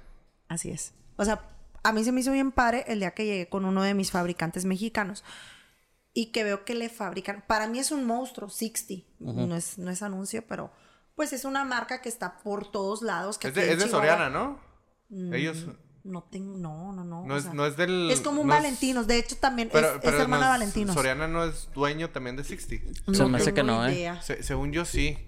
[0.47, 0.95] Así es.
[1.17, 1.41] O sea,
[1.83, 4.13] a mí se me hizo bien padre el día que llegué con uno de mis
[4.13, 5.25] fabricantes mexicanos
[6.15, 7.43] y que veo que le fabrican.
[7.47, 9.05] Para mí es un monstruo, 60.
[9.19, 10.71] no, es, no es anuncio, pero
[11.21, 13.37] pues es una marca que está por todos lados.
[13.37, 14.59] Que Es de, es de Soriana, ¿no?
[15.35, 15.67] Ellos...
[16.03, 17.27] No tengo, no, no, no.
[17.27, 18.11] No o es, sea, no es del...
[18.11, 19.07] es como un no Valentinos.
[19.07, 20.95] De hecho, también Pero, es, hermana no de es- Valentinos.
[20.95, 23.13] Soriana no es dueño también de 60.
[23.13, 24.19] Se me hace que no, ¿eh?
[24.23, 25.19] Se- según yo sí.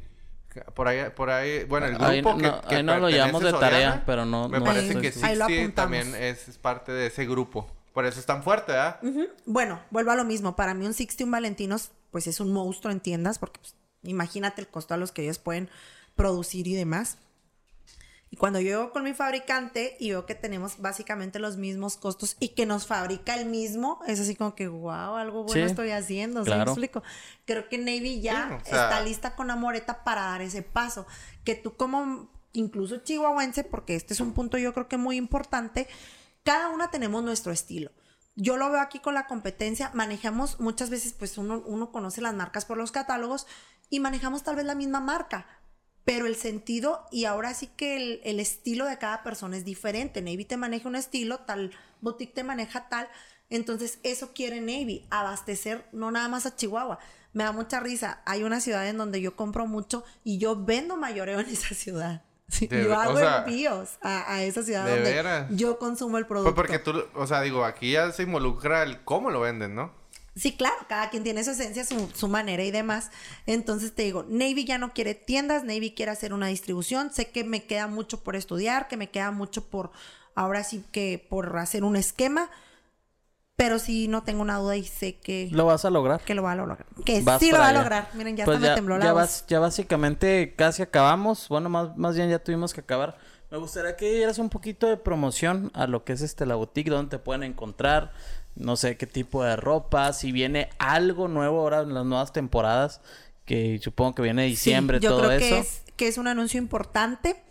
[0.74, 3.50] Por ahí, por ahí, bueno, el Ahí grupo no- que, ahí no lo llevamos de
[3.50, 5.28] Soriana, tarea, pero no- Me no parece que seguro.
[5.30, 6.04] Ahí lo 60 apuntamos.
[6.06, 7.70] también es, es parte de ese grupo.
[7.92, 8.98] Por eso es tan fuerte, ¿verdad?
[9.44, 10.56] Bueno, vuelvo a lo mismo.
[10.56, 14.60] Para mí un 60 un Valentinos, pues es un monstruo en tiendas, porque pues, imagínate
[14.60, 15.68] el costo a los que ellos pueden
[16.16, 17.18] producir y demás.
[18.30, 22.36] Y cuando yo llego con mi fabricante y veo que tenemos básicamente los mismos costos
[22.40, 25.90] y que nos fabrica el mismo, es así como que, wow, algo bueno Sí, estoy
[25.90, 26.70] haciendo, ¿sí me claro.
[26.70, 27.02] explico?
[27.44, 31.06] Creo que Navy ya Sí, o sea- está lista con Amoreta para dar ese paso.
[31.44, 35.86] Que tú como, incluso chihuahuense, porque este es un punto yo creo que muy importante,
[36.42, 37.90] cada una tenemos nuestro estilo.
[38.34, 42.32] Yo lo veo aquí con la competencia, manejamos muchas veces, pues uno, uno conoce las
[42.32, 43.46] marcas por los catálogos
[43.92, 45.44] y manejamos tal vez la misma marca,
[46.04, 50.22] pero el sentido y ahora sí que el, el estilo de cada persona es diferente.
[50.22, 53.06] Navy te maneja un estilo, tal boutique te maneja tal.
[53.50, 56.98] Entonces, eso quiere Navy, abastecer no nada más a Chihuahua.
[57.34, 58.22] Me da mucha risa.
[58.24, 62.22] Hay una ciudad en donde yo compro mucho y yo vendo mayoreo en esa ciudad.
[62.48, 65.46] Sí, De- yo o hago sea, envíos a, a esa ciudad ¿de donde veras?
[65.50, 66.54] yo consumo el producto.
[66.54, 69.92] Pues porque tú, o sea, digo, aquí ya se involucra el cómo lo venden, ¿no?
[70.34, 73.10] Sí, claro, cada quien tiene su esencia, su, su manera y demás.
[73.46, 77.12] Entonces te digo, Navy ya no quiere tiendas, Navy quiere hacer una distribución.
[77.12, 79.90] Sé que me queda mucho por estudiar, que me queda mucho por,
[80.34, 82.48] ahora sí que por hacer un esquema,
[83.56, 86.20] pero sí no tengo una duda y sé que Lo vas a lograr.
[86.22, 86.86] que lo va a lograr.
[87.04, 88.08] Que Vas sí lo va a lograr.
[88.14, 89.44] Miren, ya Pues hasta me tembló la ya, voz.
[89.46, 91.48] ya básicamente casi acabamos.
[91.50, 93.18] Bueno, más, más bien ya tuvimos que acabar.
[93.50, 96.88] Me gustaría que dieras un poquito de promoción a lo que es este la boutique,
[96.90, 98.12] donde te pueden encontrar,
[98.54, 103.00] no sé qué tipo de ropa, si viene algo nuevo ahora en las nuevas temporadas,
[103.44, 105.48] que supongo que viene diciembre, Sí, yo todo creo eso.
[105.48, 107.42] que es, que es un anuncio importante.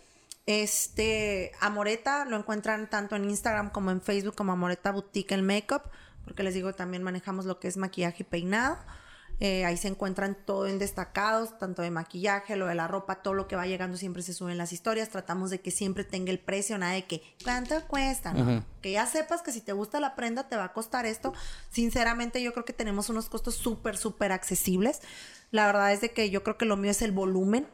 [0.46, 5.82] Este, Amoreta lo encuentran tanto en Instagram como en Facebook como Amoreta Boutique el Makeup,
[6.24, 8.78] porque les digo, también manejamos lo que es maquillaje y peinado.
[9.40, 13.34] Eh, ahí se encuentran todo en destacados, tanto de maquillaje, lo de la ropa, todo
[13.34, 15.08] lo que va llegando siempre se sube en las historias.
[15.08, 18.34] Tratamos de que siempre tenga el precio, nada de que cuánto cuesta.
[18.80, 21.32] Que ya sepas que si te gusta la prenda te va a costar esto.
[21.70, 25.00] Sinceramente, yo creo que tenemos unos costos súper, súper accesibles.
[25.50, 27.66] La verdad es de que yo creo que lo mío es el volumen.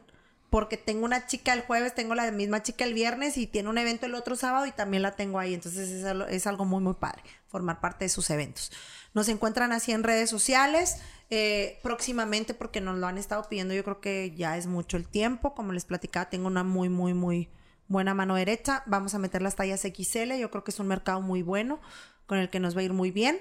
[0.49, 3.77] Porque tengo una chica el jueves, tengo la misma chica el viernes y tiene un
[3.77, 5.53] evento el otro sábado y también la tengo ahí.
[5.53, 8.71] Entonces es algo, es algo muy, muy padre formar parte de sus eventos.
[9.13, 10.97] Nos encuentran así en redes sociales.
[11.31, 15.07] eh, próximamente, porque nos lo han estado pidiendo, yo creo que ya es mucho el
[15.07, 15.53] tiempo.
[15.53, 17.49] Como les platicaba, tengo una muy, muy, muy
[17.87, 18.83] buena mano derecha.
[18.87, 20.37] Vamos a meter las tallas XL.
[20.39, 21.79] Yo creo que es un mercado muy bueno
[22.25, 23.39] con el que nos va a ir muy bien.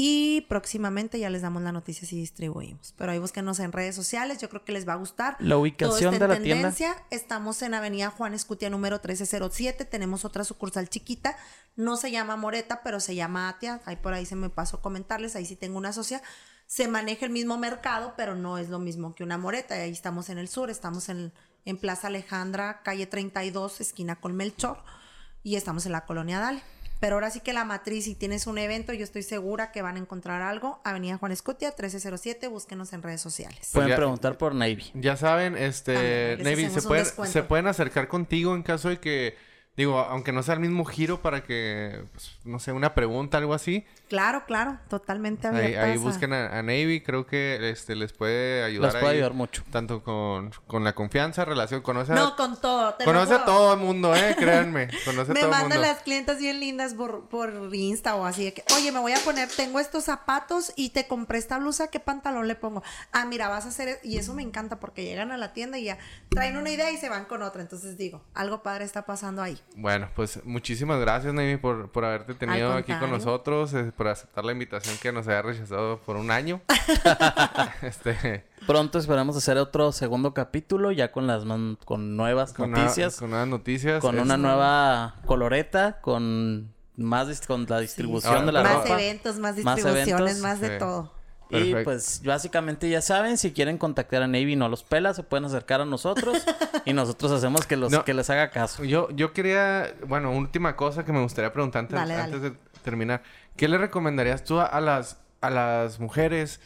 [0.00, 2.94] Y próximamente ya les damos la noticia si distribuimos.
[2.96, 5.36] Pero ahí búsquenos en redes sociales, yo creo que les va a gustar.
[5.40, 6.68] La ubicación Todo está de en la tienda.
[6.68, 7.04] tendencia.
[7.10, 9.84] Estamos en Avenida Juan Escutia número 1307.
[9.86, 11.36] Tenemos otra sucursal chiquita.
[11.74, 13.80] No se llama Moreta, pero se llama Atia.
[13.86, 15.34] Ahí por ahí se me pasó comentarles.
[15.34, 16.22] Ahí sí tengo una socia.
[16.68, 19.74] Se maneja el mismo mercado, pero no es lo mismo que una Moreta.
[19.74, 20.70] Ahí estamos en el sur.
[20.70, 21.32] Estamos en,
[21.64, 24.78] en Plaza Alejandra, calle 32, esquina con Melchor.
[25.42, 26.62] Y estamos en la colonia Dale.
[27.00, 29.96] Pero ahora sí que la matriz, si tienes un evento, yo estoy segura que van
[29.96, 30.80] a encontrar algo.
[30.84, 32.48] Avenida Juan Escutia, 1307.
[32.48, 33.70] Búsquenos en redes sociales.
[33.72, 34.90] Pueden preguntar por Navy.
[34.94, 39.36] Ya saben, este, Navy, se pueden, se pueden acercar contigo en caso de que,
[39.76, 43.54] digo, aunque no sea el mismo giro para que, pues, no sé, una pregunta, algo
[43.54, 43.86] así.
[44.08, 45.84] Claro, claro, totalmente Ahí, abiertas.
[45.84, 48.92] ahí a- busquen a, a Navy, creo que este les puede ayudar.
[48.92, 49.62] Las puede ahí, ayudar mucho.
[49.70, 52.94] Tanto con, con la confianza, relación, conoce a, No, con todo.
[52.94, 54.88] te conoce a todo el mundo, eh, créanme.
[55.04, 55.92] Conoce a Me todo el mandan mundo.
[55.92, 59.18] las clientas bien lindas por, por Insta o así de que, oye, me voy a
[59.18, 62.82] poner, tengo estos zapatos y te compré esta blusa, ¿qué pantalón le pongo?
[63.12, 64.00] Ah, mira, vas a hacer, e-".
[64.02, 65.98] y eso me encanta porque llegan a la tienda y ya
[66.30, 67.60] traen una idea y se van con otra.
[67.62, 69.58] Entonces digo, algo padre está pasando ahí.
[69.76, 74.44] Bueno, pues muchísimas gracias, Navy, por, por haberte tenido aquí con nosotros, eh, por aceptar
[74.46, 76.62] la invitación que nos había rechazado por un año.
[77.82, 83.16] este, Pronto esperamos hacer otro segundo capítulo ya con las man- con nuevas con, noticias,
[83.16, 84.00] con nuevas noticias.
[84.00, 88.94] con Es- una nueva coloreta, con más dis- con la distribución de la más ropa.
[88.94, 90.38] eventos, más Más distribuciones, eventos.
[90.42, 90.78] más de Sí.
[90.78, 91.18] todo.
[91.50, 95.22] Y pues básicamente ya saben, si quieren contactar a Navy y no los pela, se
[95.22, 96.36] pueden acercar a nosotros.
[96.84, 98.04] y nosotros hacemos que los No.
[98.04, 98.84] que les haga caso.
[98.84, 102.24] Yo, yo quería, bueno, última cosa que me gustaría preguntar antes, Dale, dale.
[102.36, 103.22] antes de terminar.
[103.58, 106.60] ¿Qué le recomendarías tú a, las, a las mujeres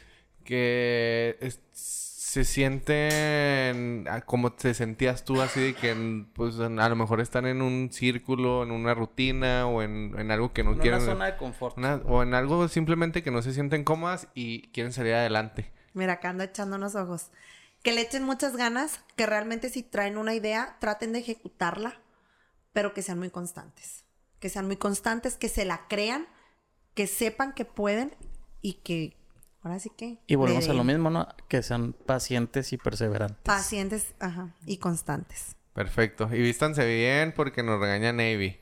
[0.45, 6.97] que es- se sienten como te sentías tú, así de que en- pues, a lo
[6.97, 10.74] mejor están en un círculo, en una rutina o en, en algo que no En
[10.76, 11.01] una quieren...
[11.03, 11.76] zona de confort.
[11.76, 15.70] una- o en algo simplemente que no se sienten cómodas y quieren salir adelante.
[15.93, 17.30] Mira, acá ando echando unos ojos.
[17.82, 22.01] Que le echen muchas ganas, que realmente si traen una idea, traten de ejecutarla,
[22.72, 24.05] pero que sean muy constantes.
[24.40, 26.26] Que sean muy constantes, que se la crean,
[26.95, 28.14] que sepan que pueden
[28.61, 29.16] y que
[29.62, 30.18] ahora sí que...
[30.26, 31.28] Y volvemos a lo mismo, ¿no?
[31.49, 33.43] Que sean pacientes y perseverantes.
[33.45, 35.57] Pacientes, ajá, y constantes.
[35.72, 36.28] Perfecto.
[36.32, 38.59] Y vístanse bien porque nos regaña Navy.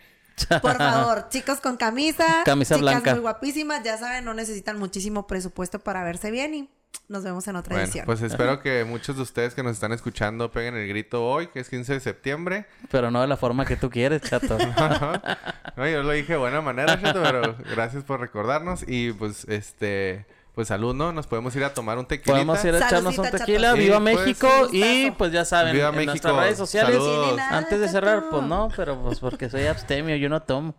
[0.63, 3.13] Por favor, chicos con camisa, Camisa chicas blanca.
[3.13, 6.71] muy guapísimas, ya saben, no necesitan muchísimo presupuesto para verse bien y
[7.09, 8.07] nos vemos en otra Bueno, edición.
[8.07, 11.59] pues espero que muchos de ustedes que nos están escuchando peguen el grito hoy, que
[11.61, 12.67] es 15 de septiembre.
[12.91, 14.57] Pero no de la forma que tú quieres, chato.
[15.77, 18.85] no, yo lo dije de buena manera, Chato, pero gracias por recordarnos.
[18.87, 20.25] Y pues, este,
[20.55, 21.13] pues salud, ¿no?
[21.13, 22.33] Nos podemos ir a tomar un tequilita.
[22.33, 23.69] Podemos ir a echarnos un Saludcita, tequila.
[23.71, 23.77] chato.
[23.79, 24.49] ¡Viva Sí, pues, México!
[24.63, 26.11] un y pues ya saben, Viva en México.
[26.13, 26.95] nuestras redes sociales.
[26.95, 27.41] Saludos.
[27.51, 30.75] Antes de cerrar, pues no, pero pues porque soy abstemio, yo no tomo.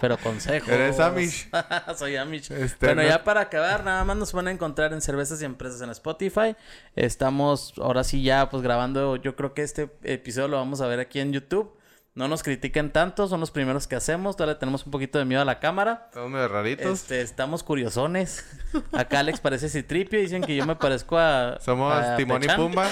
[0.00, 0.70] Pero consejo.
[0.70, 1.48] Eres Amish.
[1.96, 2.50] soy Amish.
[2.50, 5.44] Este, bueno, no- ya para acabar, nada más nos van a encontrar en Cervezas y
[5.44, 6.56] Empresas en Spotify.
[6.96, 11.00] Estamos ahora sí ya pues grabando, yo creo que este episodio lo vamos a ver
[11.00, 11.76] aquí en YouTube.
[12.16, 14.36] No nos critiquen tanto, son los primeros que hacemos.
[14.36, 16.04] Todavía tenemos un poquito de miedo a la cámara.
[16.10, 16.86] Estamos medio raritos.
[17.00, 18.44] Este, estamos curiosones.
[18.92, 20.20] Acá Alex parece citripio.
[20.20, 21.58] Dicen que yo me parezco a.
[21.60, 22.46] Somos a Timón y.
[22.46, 22.86] Pumba.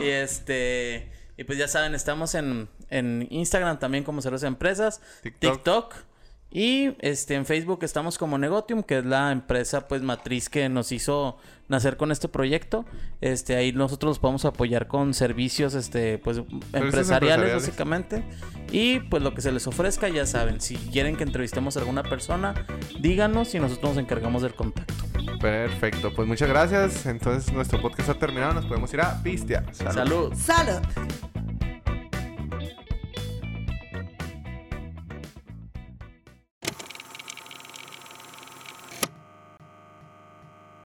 [0.00, 1.12] Y este.
[1.36, 5.52] Y pues ya saben, estamos en, en Instagram también como Cerveza Empresas, TikTok.
[5.54, 5.94] TikTok.
[6.50, 10.92] Y este en Facebook estamos como Negotium, que es la empresa pues matriz que nos
[10.92, 11.36] hizo
[11.68, 12.86] nacer con este proyecto.
[13.20, 17.54] Este ahí nosotros los podemos apoyar con servicios este pues empresariales, empresariales.
[17.54, 18.24] básicamente.
[18.72, 22.02] Y pues lo que se les ofrezca, ya saben, si quieren que entrevistemos a alguna
[22.02, 22.54] persona,
[22.98, 24.94] díganos y nosotros nos encargamos del contacto.
[25.40, 26.14] Perfecto.
[26.14, 27.04] Pues muchas gracias.
[27.04, 28.54] Entonces nuestro podcast ha terminado.
[28.54, 29.74] Nos podemos ir a pistear.
[29.74, 30.32] Salud.
[30.34, 30.34] Salud.
[30.34, 31.37] Salud.